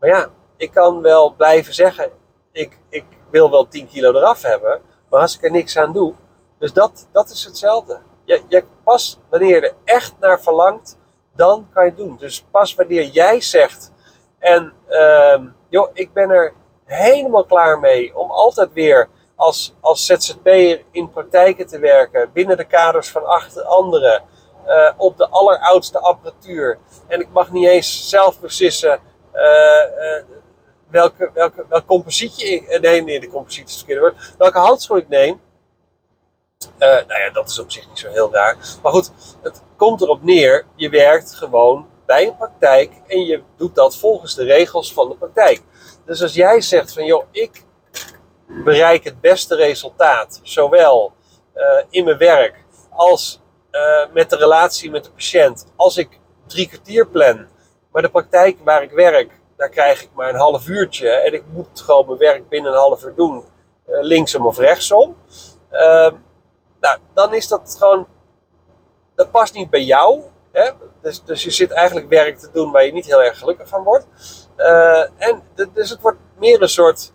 Maar 0.00 0.08
ja, 0.08 0.28
ik 0.56 0.70
kan 0.70 1.02
wel 1.02 1.34
blijven 1.34 1.74
zeggen, 1.74 2.10
ik, 2.52 2.78
ik 2.88 3.04
wil 3.30 3.50
wel 3.50 3.68
10 3.68 3.88
kilo 3.88 4.12
eraf 4.12 4.42
hebben. 4.42 4.80
Maar 5.10 5.20
als 5.20 5.36
ik 5.36 5.44
er 5.44 5.50
niks 5.50 5.78
aan 5.78 5.92
doe, 5.92 6.14
dus 6.58 6.72
dat, 6.72 7.08
dat 7.12 7.30
is 7.30 7.44
hetzelfde. 7.44 7.98
Je, 8.24 8.42
je, 8.48 8.64
pas 8.84 9.18
wanneer 9.30 9.54
je 9.54 9.60
er 9.60 9.74
echt 9.84 10.14
naar 10.20 10.40
verlangt, 10.40 10.98
dan 11.36 11.68
kan 11.72 11.84
je 11.84 11.90
het 11.90 11.98
doen. 11.98 12.16
Dus 12.18 12.44
pas 12.50 12.74
wanneer 12.74 13.04
jij 13.04 13.40
zegt, 13.40 13.92
en 14.38 14.72
uh, 14.88 15.40
joh, 15.68 15.90
ik 15.92 16.12
ben 16.12 16.30
er 16.30 16.52
helemaal 16.84 17.44
klaar 17.44 17.78
mee 17.78 18.16
om 18.16 18.30
altijd 18.30 18.72
weer 18.72 19.08
als, 19.36 19.74
als 19.80 20.06
ZZP'er 20.06 20.82
in 20.90 21.10
praktijken 21.10 21.66
te 21.66 21.78
werken, 21.78 22.30
binnen 22.32 22.56
de 22.56 22.64
kaders 22.64 23.10
van 23.10 23.24
acht 23.24 23.64
anderen, 23.64 24.22
uh, 24.66 24.90
op 24.96 25.16
de 25.16 25.28
alleroudste 25.28 25.98
apparatuur. 25.98 26.78
En 27.06 27.20
ik 27.20 27.28
mag 27.32 27.52
niet 27.52 27.66
eens 27.66 28.08
zelf 28.08 28.40
beslissen 28.40 29.00
uh, 29.34 29.42
uh, 29.42 30.22
welke, 30.90 31.30
welke, 31.34 31.64
welke 31.68 31.86
compositie 31.86 32.46
ik, 32.46 32.80
nee, 32.80 33.02
nee, 33.02 33.20
de 33.20 33.28
compositie 33.28 33.86
is 33.86 33.96
het 33.96 34.34
welke 34.38 34.58
handschoen 34.58 34.98
ik 34.98 35.08
neem. 35.08 35.40
Nou 36.78 37.20
ja, 37.20 37.30
dat 37.32 37.48
is 37.48 37.58
op 37.58 37.70
zich 37.70 37.88
niet 37.88 37.98
zo 37.98 38.10
heel 38.10 38.32
raar. 38.32 38.56
Maar 38.82 38.92
goed, 38.92 39.10
het 39.42 39.62
komt 39.76 40.00
erop 40.00 40.22
neer, 40.22 40.66
je 40.74 40.88
werkt 40.88 41.34
gewoon 41.34 41.86
bij 42.06 42.26
een 42.26 42.36
praktijk 42.36 42.92
en 43.06 43.24
je 43.24 43.42
doet 43.56 43.74
dat 43.74 43.96
volgens 43.96 44.34
de 44.34 44.44
regels 44.44 44.92
van 44.92 45.08
de 45.08 45.16
praktijk. 45.16 45.62
Dus 46.04 46.22
als 46.22 46.34
jij 46.34 46.60
zegt 46.60 46.92
van 46.92 47.04
joh, 47.04 47.24
ik 47.30 47.64
bereik 48.64 49.04
het 49.04 49.20
beste 49.20 49.54
resultaat, 49.54 50.40
zowel 50.42 51.12
uh, 51.54 51.62
in 51.90 52.04
mijn 52.04 52.18
werk 52.18 52.64
als 52.90 53.40
uh, 53.72 54.12
met 54.12 54.30
de 54.30 54.36
relatie 54.36 54.90
met 54.90 55.04
de 55.04 55.10
patiënt, 55.10 55.66
als 55.76 55.96
ik 55.96 56.20
drie 56.46 56.68
kwartier 56.68 57.06
plan, 57.06 57.46
maar 57.92 58.02
de 58.02 58.10
praktijk 58.10 58.58
waar 58.64 58.82
ik 58.82 58.90
werk, 58.90 59.40
daar 59.56 59.68
krijg 59.68 60.02
ik 60.02 60.10
maar 60.14 60.28
een 60.28 60.40
half 60.40 60.68
uurtje 60.68 61.08
en 61.08 61.32
ik 61.32 61.42
moet 61.52 61.80
gewoon 61.80 62.06
mijn 62.06 62.18
werk 62.18 62.48
binnen 62.48 62.72
een 62.72 62.78
half 62.78 63.04
uur 63.04 63.14
doen, 63.14 63.44
linksom 63.86 64.46
of 64.46 64.58
rechtsom. 64.58 65.16
Nou, 66.80 66.98
dan 67.14 67.34
is 67.34 67.48
dat 67.48 67.76
gewoon, 67.78 68.06
dat 69.14 69.30
past 69.30 69.54
niet 69.54 69.70
bij 69.70 69.82
jou. 69.82 70.22
Hè? 70.52 70.70
Dus, 71.02 71.24
dus 71.24 71.44
je 71.44 71.50
zit 71.50 71.70
eigenlijk 71.70 72.08
werk 72.08 72.38
te 72.38 72.50
doen 72.52 72.72
waar 72.72 72.84
je 72.84 72.92
niet 72.92 73.06
heel 73.06 73.22
erg 73.22 73.38
gelukkig 73.38 73.68
van 73.68 73.82
wordt. 73.82 74.06
Uh, 74.56 75.00
en 75.16 75.42
dus 75.72 75.90
het 75.90 76.00
wordt 76.00 76.18
meer 76.38 76.62
een 76.62 76.68
soort 76.68 77.12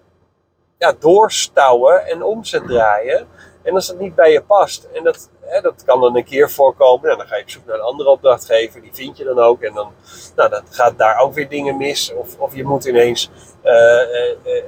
ja, 0.78 0.94
doorstouwen 1.00 2.06
en 2.06 2.24
omzet 2.24 2.68
draaien. 2.68 3.28
En 3.64 3.74
als 3.74 3.88
dat 3.88 4.00
niet 4.00 4.16
bij 4.16 4.32
je 4.32 4.44
past, 4.44 4.84
en 4.84 5.04
dat, 5.04 5.30
dat 5.60 5.84
kan 5.86 6.02
dan 6.02 6.16
een 6.16 6.24
keer 6.24 6.52
voorkomen, 6.52 7.18
dan 7.18 7.28
ga 7.28 7.36
je 7.36 7.44
op 7.44 7.50
zoek 7.50 7.66
naar 7.66 7.76
een 7.76 7.82
andere 7.82 8.10
opdrachtgever, 8.10 8.82
die 8.82 8.94
vind 8.94 9.18
je 9.18 9.24
dan 9.24 9.40
ook. 9.40 9.62
En 9.62 9.74
dan, 9.74 9.92
nou, 10.36 10.50
dan 10.50 10.64
gaat 10.70 10.98
daar 10.98 11.20
ook 11.20 11.34
weer 11.34 11.50
dingen 11.50 11.78
mis. 11.78 12.14
Of, 12.14 12.40
of 12.40 12.56
je 12.56 12.64
moet 12.64 12.86
ineens 12.86 13.30
uh, 13.64 13.72
uh, 13.72 14.62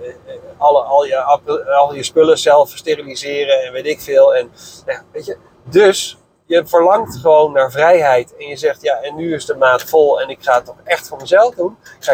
alle, 0.57 0.81
al, 0.81 1.05
je, 1.05 1.21
al 1.75 1.93
je 1.93 2.03
spullen 2.03 2.37
zelf 2.37 2.69
steriliseren 2.69 3.63
en 3.63 3.71
weet 3.71 3.85
ik 3.85 4.01
veel. 4.01 4.35
En, 4.35 4.51
nou, 4.85 4.99
weet 5.11 5.25
je, 5.25 5.37
dus 5.63 6.17
je 6.45 6.65
verlangt 6.65 7.15
gewoon 7.15 7.51
naar 7.51 7.71
vrijheid. 7.71 8.35
En 8.37 8.47
je 8.47 8.55
zegt, 8.55 8.81
ja, 8.81 9.01
en 9.01 9.15
nu 9.15 9.33
is 9.33 9.45
de 9.45 9.55
maat 9.55 9.83
vol 9.83 10.21
en 10.21 10.29
ik 10.29 10.41
ga 10.41 10.55
het 10.55 10.65
toch 10.65 10.79
echt 10.83 11.07
voor 11.07 11.17
mezelf 11.17 11.55
doen. 11.55 11.77
Ga 11.99 12.13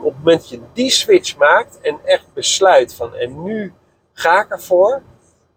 op 0.00 0.04
het 0.04 0.16
moment 0.16 0.40
dat 0.40 0.48
je 0.48 0.60
die 0.72 0.90
switch 0.90 1.36
maakt 1.36 1.80
en 1.80 2.00
echt 2.04 2.32
besluit 2.34 2.94
van, 2.94 3.14
en 3.14 3.42
nu 3.42 3.74
ga 4.12 4.40
ik 4.40 4.50
ervoor. 4.50 5.02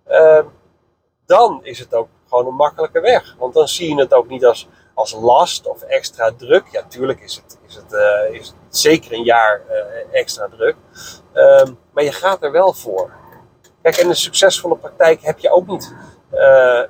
Uh, 0.07 0.39
dan 1.25 1.59
is 1.63 1.79
het 1.79 1.93
ook 1.93 2.07
gewoon 2.29 2.47
een 2.47 2.55
makkelijke 2.55 2.99
weg. 2.99 3.35
Want 3.37 3.53
dan 3.53 3.67
zie 3.67 3.89
je 3.89 4.01
het 4.01 4.13
ook 4.13 4.27
niet 4.27 4.45
als, 4.45 4.67
als 4.93 5.13
last 5.13 5.67
of 5.67 5.81
extra 5.81 6.31
druk. 6.37 6.67
Ja, 6.71 6.83
tuurlijk 6.87 7.21
is 7.21 7.35
het, 7.35 7.59
is 7.67 7.75
het, 7.75 7.93
uh, 7.93 8.39
is 8.39 8.53
zeker 8.69 9.13
een 9.13 9.23
jaar 9.23 9.61
uh, 9.69 10.19
extra 10.19 10.47
druk. 10.47 10.75
Um, 11.33 11.77
maar 11.91 12.03
je 12.03 12.11
gaat 12.11 12.43
er 12.43 12.51
wel 12.51 12.73
voor. 12.73 13.11
Kijk, 13.81 13.97
en 13.97 14.09
een 14.09 14.15
succesvolle 14.15 14.77
praktijk 14.77 15.21
heb 15.21 15.39
je 15.39 15.51
ook 15.51 15.67
niet 15.67 15.95
uh, 16.33 16.81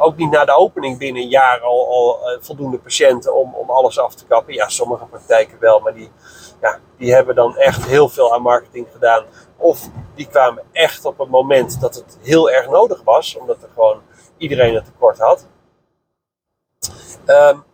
ook 0.00 0.16
niet 0.16 0.30
na 0.30 0.44
de 0.44 0.56
opening 0.56 0.98
binnen 0.98 1.22
een 1.22 1.28
jaar 1.28 1.60
al, 1.60 1.88
al 1.88 2.38
voldoende 2.40 2.78
patiënten 2.78 3.34
om, 3.34 3.54
om 3.54 3.70
alles 3.70 3.98
af 3.98 4.14
te 4.14 4.26
kappen. 4.26 4.54
Ja, 4.54 4.68
sommige 4.68 5.04
praktijken 5.04 5.58
wel, 5.60 5.80
maar 5.80 5.94
die, 5.94 6.10
ja, 6.60 6.78
die 6.96 7.14
hebben 7.14 7.34
dan 7.34 7.56
echt 7.56 7.84
heel 7.84 8.08
veel 8.08 8.34
aan 8.34 8.42
marketing 8.42 8.86
gedaan. 8.92 9.24
Of 9.58 9.88
die 10.14 10.28
kwamen 10.28 10.64
echt 10.72 11.04
op 11.04 11.20
een 11.20 11.28
moment 11.28 11.80
dat 11.80 11.94
het 11.94 12.18
heel 12.22 12.50
erg 12.50 12.68
nodig 12.68 13.02
was, 13.02 13.36
omdat 13.36 13.62
er 13.62 13.68
gewoon 13.74 14.02
iedereen 14.36 14.74
het 14.74 14.84
tekort 14.84 15.18
had. 15.18 15.46
Um, 17.26 17.64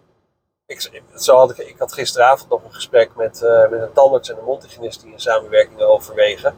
ik, 0.66 0.90
zo 1.14 1.36
had 1.36 1.50
ik, 1.50 1.56
ik 1.56 1.78
had 1.78 1.92
gisteravond 1.92 2.50
nog 2.50 2.64
een 2.64 2.74
gesprek 2.74 3.14
met, 3.16 3.40
uh, 3.44 3.68
met 3.68 3.80
een 3.80 3.92
tandarts 3.92 4.30
en 4.30 4.38
een 4.38 4.44
mondhygiënist 4.44 5.02
die 5.02 5.12
een 5.12 5.20
samenwerking 5.20 5.80
overwegen. 5.80 6.56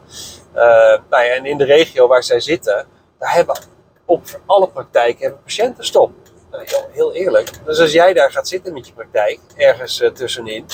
Uh, 0.55 0.99
nou 1.11 1.25
en 1.25 1.45
in 1.45 1.59
de 1.59 1.65
regio 1.65 2.07
waar 2.07 2.23
zij 2.23 2.41
zitten, 2.41 2.87
daar 3.19 3.33
hebben 3.33 3.59
op 4.05 4.23
alle 4.47 4.69
praktijken 4.69 5.23
hebben 5.23 5.43
patiënten 5.43 5.85
stop. 5.85 6.11
Nou, 6.51 6.67
heel 6.91 7.13
eerlijk. 7.13 7.65
Dus 7.65 7.81
als 7.81 7.93
jij 7.93 8.13
daar 8.13 8.33
gaat 8.33 8.49
zitten 8.49 8.73
met 8.73 8.87
je 8.87 8.93
praktijk, 8.93 9.41
ergens 9.57 10.01
uh, 10.01 10.11
tussenin, 10.11 10.67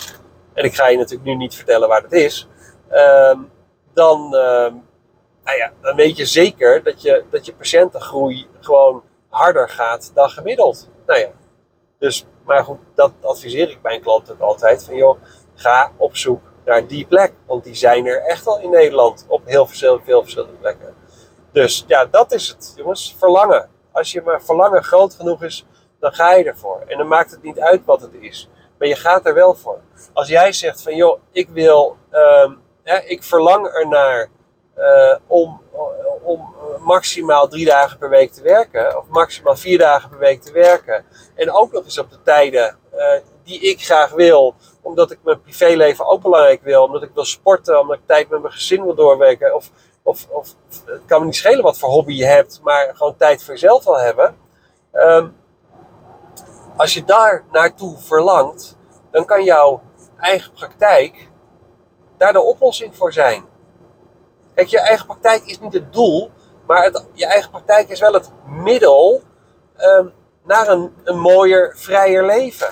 en 0.54 0.64
ik 0.64 0.74
ga 0.74 0.88
je 0.88 0.96
natuurlijk 0.96 1.24
nu 1.24 1.34
niet 1.34 1.54
vertellen 1.54 1.88
waar 1.88 2.02
dat 2.02 2.12
is, 2.12 2.48
uh, 2.90 3.38
dan, 3.94 4.24
uh, 4.24 4.72
nou 5.44 5.56
ja, 5.58 5.72
dan 5.80 5.96
weet 5.96 6.16
je 6.16 6.26
zeker 6.26 6.82
dat 6.82 7.02
je, 7.02 7.24
dat 7.30 7.46
je 7.46 7.54
patiëntengroei 7.54 8.46
gewoon 8.60 9.02
harder 9.28 9.68
gaat 9.68 10.10
dan 10.14 10.30
gemiddeld. 10.30 10.90
Nou 11.06 11.20
ja, 11.20 11.30
dus, 11.98 12.26
maar 12.44 12.64
goed, 12.64 12.78
dat 12.94 13.12
adviseer 13.22 13.70
ik 13.70 13.78
mijn 13.82 14.00
klanten 14.00 14.34
ook 14.34 14.40
altijd. 14.40 14.84
Van 14.84 14.96
joh, 14.96 15.22
ga 15.54 15.92
op 15.96 16.16
zoek 16.16 16.40
naar 16.64 16.86
die 16.86 17.06
plek. 17.06 17.32
Want 17.46 17.64
die 17.64 17.74
zijn 17.74 18.06
er 18.06 18.22
echt 18.22 18.46
al 18.46 18.60
in 18.60 18.70
Nederland 18.70 19.24
op 19.28 19.42
heel 19.44 19.66
veel, 19.66 20.00
veel 20.04 20.22
verschillende 20.22 20.56
plekken. 20.56 20.94
Dus 21.52 21.84
ja, 21.86 22.04
dat 22.04 22.32
is 22.32 22.48
het, 22.48 22.72
jongens. 22.76 23.16
Verlangen. 23.18 23.70
Als 23.92 24.12
je 24.12 24.22
maar 24.22 24.42
verlangen 24.42 24.84
groot 24.84 25.14
genoeg 25.14 25.42
is, 25.42 25.66
dan 26.00 26.12
ga 26.12 26.34
je 26.34 26.44
ervoor. 26.44 26.82
En 26.86 26.98
dan 26.98 27.08
maakt 27.08 27.30
het 27.30 27.42
niet 27.42 27.60
uit 27.60 27.84
wat 27.84 28.00
het 28.00 28.14
is. 28.20 28.48
Maar 28.78 28.88
je 28.88 28.96
gaat 28.96 29.26
er 29.26 29.34
wel 29.34 29.54
voor. 29.54 29.80
Als 30.12 30.28
jij 30.28 30.52
zegt 30.52 30.82
van, 30.82 30.96
joh, 30.96 31.20
ik 31.32 31.48
wil, 31.48 31.96
um, 32.12 32.60
ja, 32.84 33.00
ik 33.04 33.22
verlang 33.22 33.66
ernaar 33.66 34.28
uh, 34.78 35.16
om, 35.26 35.60
om 36.22 36.54
maximaal 36.80 37.48
drie 37.48 37.64
dagen 37.64 37.98
per 37.98 38.08
week 38.08 38.32
te 38.32 38.42
werken. 38.42 38.98
Of 38.98 39.06
maximaal 39.08 39.56
vier 39.56 39.78
dagen 39.78 40.08
per 40.08 40.18
week 40.18 40.42
te 40.42 40.52
werken. 40.52 41.04
En 41.34 41.52
ook 41.52 41.72
nog 41.72 41.84
eens 41.84 41.98
op 41.98 42.10
de 42.10 42.22
tijden 42.22 42.78
die 43.44 43.60
ik 43.60 43.84
graag 43.84 44.10
wil. 44.10 44.54
Omdat 44.82 45.10
ik 45.10 45.18
mijn 45.22 45.40
privéleven 45.40 46.06
ook 46.06 46.22
belangrijk 46.22 46.62
wil. 46.62 46.82
Omdat 46.82 47.02
ik 47.02 47.10
wil 47.14 47.24
sporten. 47.24 47.80
Omdat 47.80 47.96
ik 47.96 48.06
tijd 48.06 48.28
met 48.28 48.40
mijn 48.40 48.52
gezin 48.52 48.84
wil 48.84 48.94
doorwerken. 48.94 49.54
Of 49.54 49.70
of, 50.02 50.26
of 50.30 50.54
het 50.84 51.04
kan 51.06 51.20
me 51.20 51.26
niet 51.26 51.36
schelen 51.36 51.62
wat 51.62 51.78
voor 51.78 51.88
hobby 51.88 52.12
je 52.12 52.24
hebt, 52.24 52.60
maar 52.62 52.90
gewoon 52.94 53.16
tijd 53.16 53.44
voor 53.44 53.54
jezelf 53.54 53.84
wil 53.84 53.98
hebben. 53.98 54.36
Um, 54.92 55.36
als 56.76 56.94
je 56.94 57.04
daar 57.04 57.44
naartoe 57.52 57.98
verlangt, 57.98 58.76
dan 59.10 59.24
kan 59.24 59.44
jouw 59.44 59.82
eigen 60.18 60.52
praktijk 60.52 61.28
daar 62.22 62.32
de 62.32 62.40
oplossing 62.40 62.96
voor 62.96 63.12
zijn. 63.12 63.44
Kijk, 64.54 64.68
je 64.68 64.80
eigen 64.80 65.06
praktijk 65.06 65.44
is 65.44 65.60
niet 65.60 65.72
het 65.72 65.92
doel, 65.92 66.30
maar 66.66 66.84
het, 66.84 67.06
je 67.12 67.26
eigen 67.26 67.50
praktijk 67.50 67.88
is 67.88 68.00
wel 68.00 68.12
het 68.12 68.30
middel 68.46 69.22
um, 69.78 70.12
naar 70.44 70.68
een, 70.68 70.92
een 71.04 71.18
mooier, 71.18 71.76
vrijer 71.76 72.26
leven. 72.26 72.68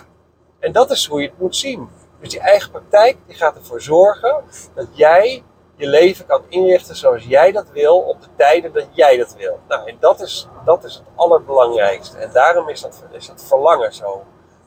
En 0.59 0.73
dat 0.73 0.91
is 0.91 1.07
hoe 1.07 1.21
je 1.21 1.29
het 1.29 1.39
moet 1.39 1.57
zien. 1.57 1.89
Dus 2.21 2.29
die 2.29 2.41
eigen 2.41 2.71
praktijk 2.71 3.17
die 3.27 3.37
gaat 3.37 3.57
ervoor 3.57 3.83
zorgen 3.83 4.45
dat 4.75 4.87
jij 4.93 5.45
je 5.77 5.87
leven 5.87 6.27
kan 6.27 6.43
inrichten 6.49 6.97
zoals 6.97 7.25
jij 7.25 7.53
dat 7.53 7.71
wil, 7.71 7.99
op 7.99 8.21
de 8.21 8.29
tijden 8.37 8.73
dat 8.73 8.87
jij 8.91 9.17
dat 9.17 9.35
wil. 9.35 9.61
Nou, 9.69 9.89
en 9.89 9.97
dat 10.01 10.21
is, 10.21 10.49
dat 10.65 10.85
is 10.85 10.95
het 10.95 11.05
allerbelangrijkste. 11.15 12.19
En 12.19 12.31
daarom 12.33 12.69
is 12.69 12.81
dat, 12.81 13.05
is 13.13 13.27
dat 13.27 13.45
verlangen 13.45 13.95
zo, 13.95 14.25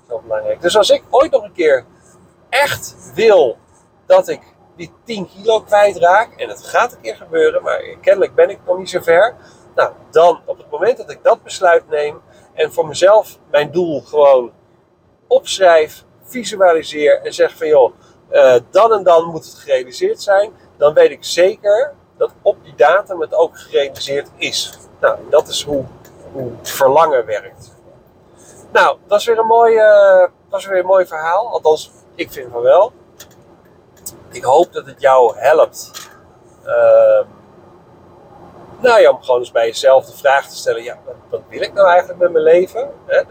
zo 0.09 0.19
belangrijk. 0.19 0.61
Dus 0.61 0.77
als 0.77 0.89
ik 0.89 1.03
ooit 1.09 1.31
nog 1.31 1.43
een 1.43 1.53
keer 1.53 1.85
echt 2.49 3.11
wil 3.13 3.57
dat 4.05 4.27
ik 4.27 4.52
die 4.75 4.91
10 5.03 5.29
kilo 5.29 5.61
kwijtraak, 5.61 6.33
en 6.37 6.49
het 6.49 6.63
gaat 6.63 6.93
een 6.93 7.01
keer 7.01 7.15
gebeuren, 7.15 7.63
maar 7.63 7.81
kennelijk 8.01 8.35
ben 8.35 8.49
ik 8.49 8.59
nog 8.65 8.77
niet 8.77 8.89
zo 8.89 8.99
ver. 9.01 9.35
Nou, 9.75 9.91
dan 10.11 10.41
op 10.45 10.57
het 10.57 10.69
moment 10.69 10.97
dat 10.97 11.11
ik 11.11 11.23
dat 11.23 11.43
besluit 11.43 11.89
neem 11.89 12.21
en 12.53 12.73
voor 12.73 12.87
mezelf 12.87 13.37
mijn 13.51 13.71
doel 13.71 14.01
gewoon 14.01 14.51
opschrijf, 15.27 16.03
visualiseer 16.23 17.21
en 17.21 17.33
zeg 17.33 17.57
van 17.57 17.67
joh, 17.67 17.93
uh, 18.31 18.55
dan 18.71 18.93
en 18.93 19.03
dan 19.03 19.25
moet 19.25 19.45
het 19.45 19.53
gerealiseerd 19.53 20.21
zijn 20.21 20.53
dan 20.77 20.93
weet 20.93 21.11
ik 21.11 21.23
zeker 21.23 21.93
dat 22.17 22.31
op 22.41 22.63
die 22.63 22.75
datum 22.75 23.21
het 23.21 23.33
ook 23.33 23.57
gerealiseerd 23.57 24.29
is. 24.35 24.79
Nou, 24.99 25.17
dat 25.29 25.47
is 25.47 25.63
hoe, 25.63 25.83
hoe 26.31 26.51
verlangen 26.61 27.25
werkt. 27.25 27.73
Nou, 28.71 28.97
dat 29.07 29.19
is 29.19 29.25
weer 29.25 29.39
een 29.39 29.45
mooi, 29.45 29.75
uh, 29.75 30.27
dat 30.49 30.59
is 30.59 30.65
weer 30.65 30.79
een 30.79 30.85
mooi 30.85 31.05
verhaal. 31.05 31.49
Althans, 31.49 31.91
ik 32.15 32.31
vind 32.31 32.51
van 32.51 32.61
wel. 32.61 32.93
Ik 34.33 34.43
hoop 34.43 34.73
dat 34.73 34.85
het 34.85 35.01
jou 35.01 35.37
helpt. 35.37 35.91
Uh, 36.65 37.25
Nou 38.83 39.01
ja, 39.01 39.09
om 39.09 39.23
gewoon 39.23 39.39
eens 39.39 39.51
bij 39.51 39.65
jezelf 39.65 40.05
de 40.05 40.17
vraag 40.17 40.49
te 40.49 40.55
stellen: 40.55 40.83
ja, 40.83 40.97
wat, 41.29 41.41
wil 41.49 41.61
ik 41.61 41.73
nou 41.73 41.87
eigenlijk 41.87 42.19
met 42.19 42.31
mijn 42.31 42.43
leven? 42.43 42.91
Hè? 43.05 43.21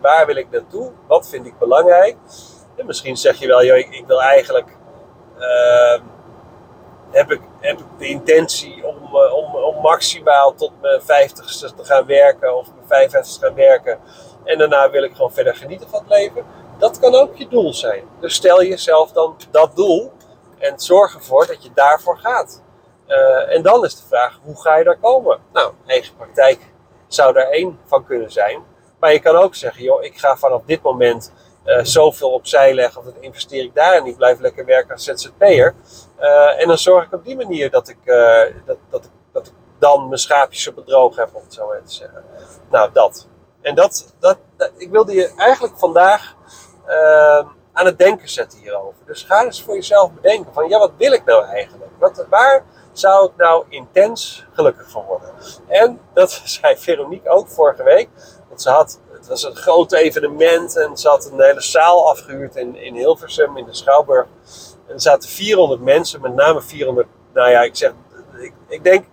Waar 0.00 0.26
wil 0.26 0.36
ik 0.36 0.50
naartoe? 0.50 0.92
Wat 1.06 1.28
vind 1.28 1.46
ik 1.46 1.58
belangrijk? 1.58 2.16
En 2.76 2.86
misschien 2.86 3.16
zeg 3.16 3.38
je 3.38 3.46
wel: 3.46 3.64
joh, 3.64 3.76
ik, 3.76 3.88
ik 3.90 4.06
wil 4.06 4.22
eigenlijk. 4.22 4.76
Uh, 5.38 6.00
heb, 7.10 7.30
ik, 7.30 7.40
heb 7.60 7.78
ik 7.78 7.86
de 7.98 8.06
intentie 8.06 8.86
om, 8.86 8.96
uh, 9.12 9.34
om, 9.34 9.54
om 9.54 9.80
maximaal 9.80 10.54
tot 10.54 10.72
mijn 10.80 11.00
50ste 11.00 11.74
te 11.76 11.84
gaan 11.84 12.06
werken 12.06 12.56
of 12.56 12.68
mijn 12.88 13.08
55ste 13.08 13.38
te 13.38 13.46
gaan 13.46 13.54
werken. 13.54 13.98
En 14.44 14.58
daarna 14.58 14.90
wil 14.90 15.02
ik 15.02 15.14
gewoon 15.14 15.32
verder 15.32 15.56
genieten 15.56 15.88
van 15.88 16.00
het 16.00 16.08
leven. 16.08 16.44
Dat 16.78 16.98
kan 16.98 17.14
ook 17.14 17.36
je 17.36 17.48
doel 17.48 17.74
zijn. 17.74 18.04
Dus 18.20 18.34
stel 18.34 18.62
jezelf 18.62 19.12
dan 19.12 19.36
dat 19.50 19.76
doel 19.76 20.12
en 20.58 20.80
zorg 20.80 21.14
ervoor 21.14 21.46
dat 21.46 21.62
je 21.62 21.70
daarvoor 21.74 22.18
gaat. 22.18 22.62
Uh, 23.08 23.54
en 23.54 23.62
dan 23.62 23.84
is 23.84 23.96
de 23.96 24.06
vraag, 24.08 24.38
hoe 24.42 24.60
ga 24.60 24.76
je 24.76 24.84
daar 24.84 24.98
komen? 24.98 25.38
Nou, 25.52 25.72
eigen 25.86 26.16
praktijk 26.16 26.58
zou 27.06 27.32
daar 27.32 27.48
één 27.48 27.78
van 27.84 28.04
kunnen 28.04 28.32
zijn. 28.32 28.62
Maar 28.98 29.12
je 29.12 29.20
kan 29.20 29.36
ook 29.36 29.54
zeggen, 29.54 29.82
joh, 29.82 30.04
ik 30.04 30.18
ga 30.18 30.36
vanaf 30.36 30.62
dit 30.66 30.82
moment 30.82 31.32
uh, 31.64 31.78
zoveel 31.82 32.30
opzij 32.30 32.74
leggen, 32.74 33.00
of 33.00 33.04
dat 33.06 33.16
investeer 33.20 33.64
ik 33.64 33.74
daar 33.74 33.94
en 33.94 34.06
ik 34.06 34.16
blijf 34.16 34.38
lekker 34.38 34.64
werken 34.64 34.92
als 34.92 35.04
ZZP'er. 35.04 35.74
Uh, 36.20 36.60
en 36.60 36.68
dan 36.68 36.78
zorg 36.78 37.04
ik 37.04 37.12
op 37.12 37.24
die 37.24 37.36
manier 37.36 37.70
dat 37.70 37.88
ik, 37.88 37.98
dat, 38.66 38.76
dat, 38.90 39.04
ik, 39.04 39.10
dat 39.32 39.46
ik 39.46 39.52
dan 39.78 40.06
mijn 40.06 40.20
schaapjes 40.20 40.68
op 40.68 40.76
het 40.76 40.86
droog 40.86 41.16
heb, 41.16 41.28
om 41.32 41.42
het 41.42 41.54
zo 41.54 41.70
te 41.84 41.92
zeggen. 41.92 42.24
Nou, 42.70 42.90
dat. 42.92 43.28
En 43.60 43.74
dat, 43.74 44.14
dat, 44.18 44.38
dat 44.56 44.70
ik 44.76 44.90
wilde 44.90 45.14
je 45.14 45.32
eigenlijk 45.36 45.78
vandaag 45.78 46.34
aan 47.78 47.86
het 47.86 47.98
denken 47.98 48.28
zetten 48.28 48.58
hierover. 48.58 48.94
Dus 49.06 49.22
ga 49.22 49.44
eens 49.44 49.62
voor 49.62 49.74
jezelf 49.74 50.12
bedenken 50.12 50.52
van, 50.52 50.68
ja, 50.68 50.78
wat 50.78 50.92
wil 50.96 51.12
ik 51.12 51.24
nou 51.24 51.44
eigenlijk? 51.44 51.90
Wat, 51.98 52.26
waar 52.28 52.64
zou 52.92 53.26
ik 53.26 53.36
nou 53.36 53.64
intens 53.68 54.46
gelukkig 54.52 54.90
van 54.90 55.04
worden? 55.04 55.30
En 55.66 56.00
dat 56.12 56.30
zei 56.60 56.76
Veronique 56.76 57.28
ook 57.28 57.48
vorige 57.48 57.82
week. 57.82 58.08
Want 58.48 58.62
ze 58.62 58.70
had, 58.70 59.00
het 59.12 59.26
was 59.26 59.42
een 59.44 59.56
groot 59.56 59.92
evenement 59.92 60.76
en 60.76 60.96
ze 60.96 61.08
had 61.08 61.30
een 61.32 61.40
hele 61.40 61.62
zaal 61.62 62.10
afgehuurd 62.10 62.56
in, 62.56 62.76
in 62.76 62.94
Hilversum, 62.94 63.56
in 63.56 63.64
de 63.64 63.74
Schouwburg. 63.74 64.26
En 64.86 64.94
er 64.94 65.00
zaten 65.00 65.28
400 65.28 65.80
mensen, 65.80 66.20
met 66.20 66.34
name 66.34 66.62
400, 66.62 67.08
nou 67.32 67.50
ja, 67.50 67.62
ik 67.62 67.76
zeg, 67.76 67.92
ik, 68.38 68.52
ik 68.68 68.84
denk 68.84 69.04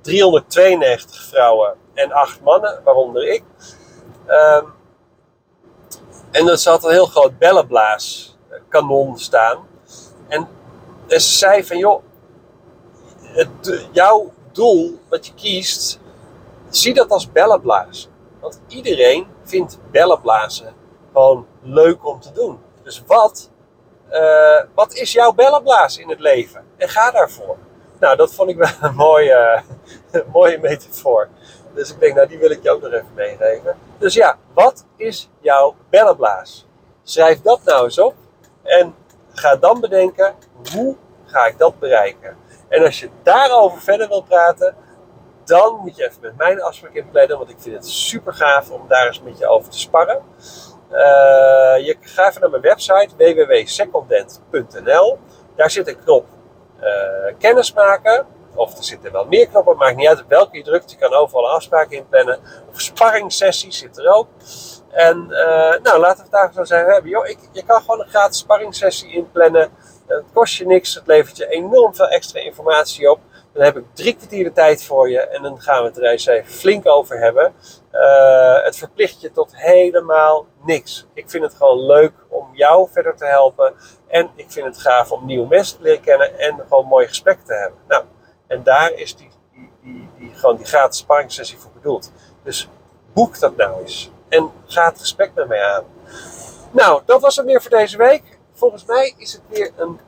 392 0.00 1.22
vrouwen 1.22 1.74
en 1.94 2.12
8 2.12 2.40
mannen, 2.40 2.80
waaronder 2.84 3.28
ik. 3.28 3.42
Um, 4.28 4.72
en 6.34 6.48
er 6.48 6.58
zat 6.58 6.84
een 6.84 6.90
heel 6.90 7.06
groot 7.06 7.38
bellenblaaskanon 7.38 9.18
staan. 9.18 9.66
En 10.28 10.48
ze 11.08 11.18
zei 11.18 11.64
van, 11.64 11.78
joh, 11.78 12.02
het, 13.22 13.86
jouw 13.92 14.32
doel 14.52 14.98
wat 15.08 15.26
je 15.26 15.34
kiest, 15.34 16.00
zie 16.68 16.94
dat 16.94 17.10
als 17.10 17.32
bellenblazen. 17.32 18.10
Want 18.40 18.60
iedereen 18.68 19.26
vindt 19.44 19.78
bellenblazen 19.90 20.74
gewoon 21.12 21.46
leuk 21.62 22.06
om 22.06 22.20
te 22.20 22.32
doen. 22.32 22.58
Dus 22.82 23.02
wat, 23.06 23.50
uh, 24.10 24.60
wat 24.74 24.94
is 24.94 25.12
jouw 25.12 25.32
bellenblaas 25.32 25.98
in 25.98 26.08
het 26.08 26.20
leven? 26.20 26.64
En 26.76 26.88
ga 26.88 27.10
daarvoor. 27.10 27.56
Nou, 28.00 28.16
dat 28.16 28.34
vond 28.34 28.50
ik 28.50 28.56
wel 28.56 28.68
een 28.80 28.94
mooie, 28.94 29.62
mooie 30.32 30.58
metafoor. 30.58 31.28
Dus 31.74 31.92
ik 31.92 32.00
denk, 32.00 32.14
nou, 32.14 32.28
die 32.28 32.38
wil 32.38 32.50
ik 32.50 32.62
je 32.62 32.70
ook 32.70 32.82
nog 32.82 32.92
even 32.92 33.14
meegeven. 33.14 33.76
Dus 33.98 34.14
ja, 34.14 34.38
wat 34.52 34.86
is 34.96 35.30
jouw 35.40 35.74
bellenblaas? 35.90 36.66
Schrijf 37.02 37.42
dat 37.42 37.60
nou 37.64 37.84
eens 37.84 37.98
op 37.98 38.14
en 38.62 38.94
ga 39.32 39.56
dan 39.56 39.80
bedenken, 39.80 40.34
hoe 40.72 40.96
ga 41.24 41.46
ik 41.46 41.58
dat 41.58 41.78
bereiken? 41.78 42.36
En 42.68 42.84
als 42.84 43.00
je 43.00 43.08
daarover 43.22 43.80
verder 43.80 44.08
wil 44.08 44.22
praten, 44.22 44.76
dan 45.44 45.78
moet 45.82 45.96
je 45.96 46.04
even 46.04 46.20
met 46.20 46.36
mijn 46.36 46.62
afspraak 46.62 46.94
inplannen, 46.94 47.38
want 47.38 47.50
ik 47.50 47.56
vind 47.58 47.74
het 47.74 47.88
super 47.88 48.32
gaaf 48.32 48.70
om 48.70 48.88
daar 48.88 49.06
eens 49.06 49.22
met 49.22 49.38
je 49.38 49.46
over 49.46 49.70
te 49.70 49.78
sparren. 49.78 50.22
Uh, 50.90 50.98
je 51.86 51.96
gaat 52.00 52.28
even 52.28 52.40
naar 52.40 52.50
mijn 52.50 52.62
website 52.62 53.08
www.secondent.nl. 53.16 55.18
Daar 55.56 55.70
zit 55.70 55.88
een 55.88 56.02
knop 56.04 56.26
uh, 56.80 56.86
kennis 57.38 57.72
maken. 57.72 58.26
Of 58.54 58.76
er 58.78 58.84
zitten 58.84 59.12
wel 59.12 59.24
meer 59.24 59.48
knoppen, 59.48 59.76
maakt 59.76 59.96
niet 59.96 60.08
uit 60.08 60.24
welke 60.28 60.56
je 60.56 60.62
drukt. 60.62 60.90
Je 60.90 60.96
kan 60.96 61.14
overal 61.14 61.48
afspraak 61.48 61.90
inplannen. 61.90 62.38
Of 62.70 62.80
sparringssessies 62.80 63.78
zit 63.78 63.98
er 63.98 64.14
ook. 64.14 64.28
En 64.90 65.26
uh, 65.30 65.82
nou, 65.82 65.98
laten 65.98 66.16
we 66.16 66.22
het 66.22 66.30
daar 66.30 66.52
zo 66.52 66.64
zijn 66.64 66.86
hebben. 66.86 67.30
Ik, 67.30 67.38
je 67.52 67.64
kan 67.64 67.80
gewoon 67.80 68.00
een 68.00 68.08
gratis 68.08 68.38
sparringssessie 68.38 69.12
inplannen. 69.12 69.70
Het 70.06 70.24
kost 70.32 70.54
je 70.54 70.66
niks, 70.66 70.94
het 70.94 71.06
levert 71.06 71.36
je 71.36 71.48
enorm 71.48 71.94
veel 71.94 72.08
extra 72.08 72.40
informatie 72.40 73.10
op. 73.10 73.20
Dan 73.52 73.62
heb 73.62 73.76
ik 73.76 73.84
drie 73.92 74.16
kwartier 74.16 74.44
de 74.44 74.52
tijd 74.52 74.84
voor 74.84 75.10
je 75.10 75.20
en 75.20 75.42
dan 75.42 75.60
gaan 75.60 75.82
we 75.82 75.88
het 75.88 75.96
er 75.96 76.04
eens 76.04 76.26
even 76.26 76.52
flink 76.52 76.88
over 76.88 77.18
hebben. 77.18 77.54
Uh, 77.92 78.64
het 78.64 78.76
verplicht 78.76 79.20
je 79.20 79.30
tot 79.30 79.56
helemaal 79.56 80.46
niks. 80.64 81.06
Ik 81.12 81.30
vind 81.30 81.44
het 81.44 81.54
gewoon 81.54 81.86
leuk 81.86 82.12
om 82.28 82.48
jou 82.52 82.88
verder 82.92 83.16
te 83.16 83.26
helpen. 83.26 83.74
En 84.08 84.30
ik 84.36 84.50
vind 84.50 84.66
het 84.66 84.78
gaaf 84.78 85.12
om 85.12 85.26
nieuwe 85.26 85.48
mensen 85.48 85.76
te 85.76 85.82
leren 85.82 86.00
kennen 86.00 86.38
en 86.38 86.60
gewoon 86.68 86.86
mooie 86.86 87.08
gesprekken 87.08 87.44
te 87.44 87.54
hebben. 87.54 87.78
Nou, 87.88 88.04
en 88.46 88.62
daar 88.62 88.92
is 88.92 89.16
die, 89.16 89.30
die, 89.52 89.70
die, 89.82 90.08
die, 90.18 90.34
gewoon 90.34 90.56
die 90.56 90.66
gratis 90.66 90.98
sparringssessie 90.98 91.58
voor 91.58 91.70
bedoeld. 91.74 92.12
Dus 92.42 92.68
boek 93.12 93.38
dat 93.38 93.56
nou 93.56 93.80
eens. 93.80 94.10
En 94.28 94.50
ga 94.66 94.88
het 94.88 95.00
gesprek 95.00 95.34
met 95.34 95.48
mij 95.48 95.64
aan. 95.64 95.84
Nou, 96.70 97.02
dat 97.04 97.20
was 97.20 97.36
het 97.36 97.46
weer 97.46 97.62
voor 97.62 97.70
deze 97.70 97.96
week. 97.96 98.38
Volgens 98.52 98.84
mij 98.84 99.14
is 99.16 99.32
het 99.32 99.42
weer 99.48 99.70
een 99.76 100.00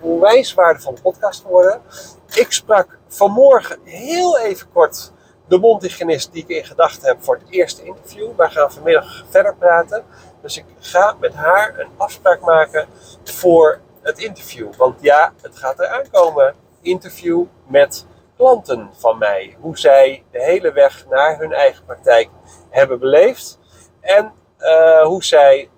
onwijs 0.00 0.54
waardevolle 0.54 1.00
podcast 1.02 1.40
geworden. 1.40 1.82
Ik 2.34 2.52
sprak 2.52 2.98
vanmorgen 3.08 3.78
heel 3.84 4.38
even 4.38 4.72
kort 4.72 5.12
de 5.48 5.58
mondhygiënist 5.58 6.32
die 6.32 6.42
ik 6.42 6.48
in 6.48 6.64
gedachten 6.64 7.08
heb 7.08 7.24
voor 7.24 7.34
het 7.34 7.50
eerste 7.50 7.84
interview. 7.84 8.36
Wij 8.36 8.50
gaan 8.50 8.72
vanmiddag 8.72 9.24
verder 9.28 9.56
praten. 9.56 10.04
Dus 10.42 10.56
ik 10.56 10.64
ga 10.78 11.16
met 11.20 11.34
haar 11.34 11.78
een 11.78 11.88
afspraak 11.96 12.40
maken 12.40 12.88
voor 13.24 13.80
het 14.02 14.18
interview. 14.18 14.74
Want 14.74 15.00
ja, 15.00 15.32
het 15.42 15.56
gaat 15.56 15.78
eraan 15.78 16.10
komen. 16.10 16.54
Interview 16.80 17.44
met 17.66 18.06
klanten 18.36 18.90
van 18.92 19.18
mij. 19.18 19.56
Hoe 19.60 19.78
zij 19.78 20.24
de 20.30 20.42
hele 20.42 20.72
weg 20.72 21.06
naar 21.10 21.38
hun 21.38 21.52
eigen 21.52 21.84
praktijk 21.84 22.28
hebben 22.70 22.98
beleefd. 22.98 23.58
En 24.00 24.32
uh, 24.58 25.02
hoe 25.02 25.24
zij 25.24 25.70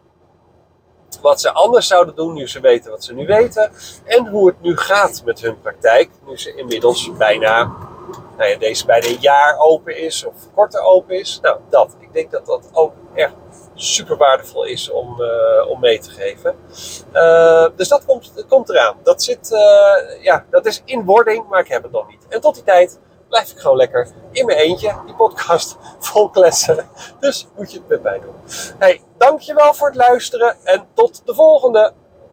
wat 1.21 1.41
ze 1.41 1.53
anders 1.53 1.87
zouden 1.87 2.15
doen 2.15 2.35
nu 2.35 2.49
ze 2.49 2.61
weten 2.61 2.91
wat 2.91 3.05
ze 3.05 3.15
nu 3.15 3.27
weten. 3.27 3.73
En 4.05 4.27
hoe 4.27 4.47
het 4.47 4.61
nu 4.61 4.77
gaat 4.77 5.23
met 5.25 5.41
hun 5.41 5.61
praktijk. 5.61 6.11
Nu 6.27 6.39
ze 6.39 6.55
inmiddels 6.55 7.17
bijna, 7.17 7.73
nou 8.37 8.51
ja, 8.51 8.59
deze 8.59 8.87
bijna 8.87 9.07
een 9.07 9.21
jaar 9.21 9.59
open 9.59 9.99
is 9.99 10.25
of 10.25 10.35
korter 10.55 10.81
open 10.81 11.19
is. 11.19 11.39
Nou, 11.43 11.59
dat. 11.69 11.97
Ik 11.99 12.13
denk 12.13 12.31
dat 12.31 12.47
dat 12.47 12.71
ook 12.73 12.93
echt 13.15 13.35
super 13.75 14.17
waardevol 14.17 14.65
is 14.65 14.91
om, 14.91 15.21
uh, 15.21 15.71
om 15.71 15.81
mee 15.81 15.99
te 15.99 16.11
geven. 16.11 16.57
Uh, 17.13 17.67
dus 17.77 17.89
dat 17.89 18.05
komt, 18.05 18.45
komt 18.49 18.69
eraan. 18.69 18.97
Dat, 19.03 19.23
zit, 19.23 19.51
uh, 19.53 20.23
ja, 20.23 20.45
dat 20.51 20.67
is 20.67 20.83
in 20.85 21.05
wording, 21.05 21.49
maar 21.49 21.61
ik 21.61 21.69
heb 21.69 21.83
het 21.83 21.93
nog 21.93 22.09
niet. 22.09 22.27
En 22.29 22.41
tot 22.41 22.55
die 22.55 22.65
tijd 22.65 22.99
blijf 23.29 23.51
ik 23.51 23.59
gewoon 23.59 23.77
lekker 23.77 24.09
in 24.31 24.47
mijn 24.47 24.59
eentje 24.59 24.95
die 25.07 25.15
podcast 25.15 25.77
vol 25.99 26.31
kletsen. 26.31 26.89
Dus 27.21 27.47
moet 27.57 27.73
je 27.73 27.79
het 27.79 27.89
met 27.89 28.03
mij 28.03 28.21
doen. 28.21 28.35
Hey, 28.79 29.01
dankjewel 29.19 29.75
voor 29.75 29.87
het 29.87 29.97
luisteren 29.97 30.57
en 30.65 30.87
tot 30.95 31.23
de 31.25 31.35
volgende. 31.35 31.93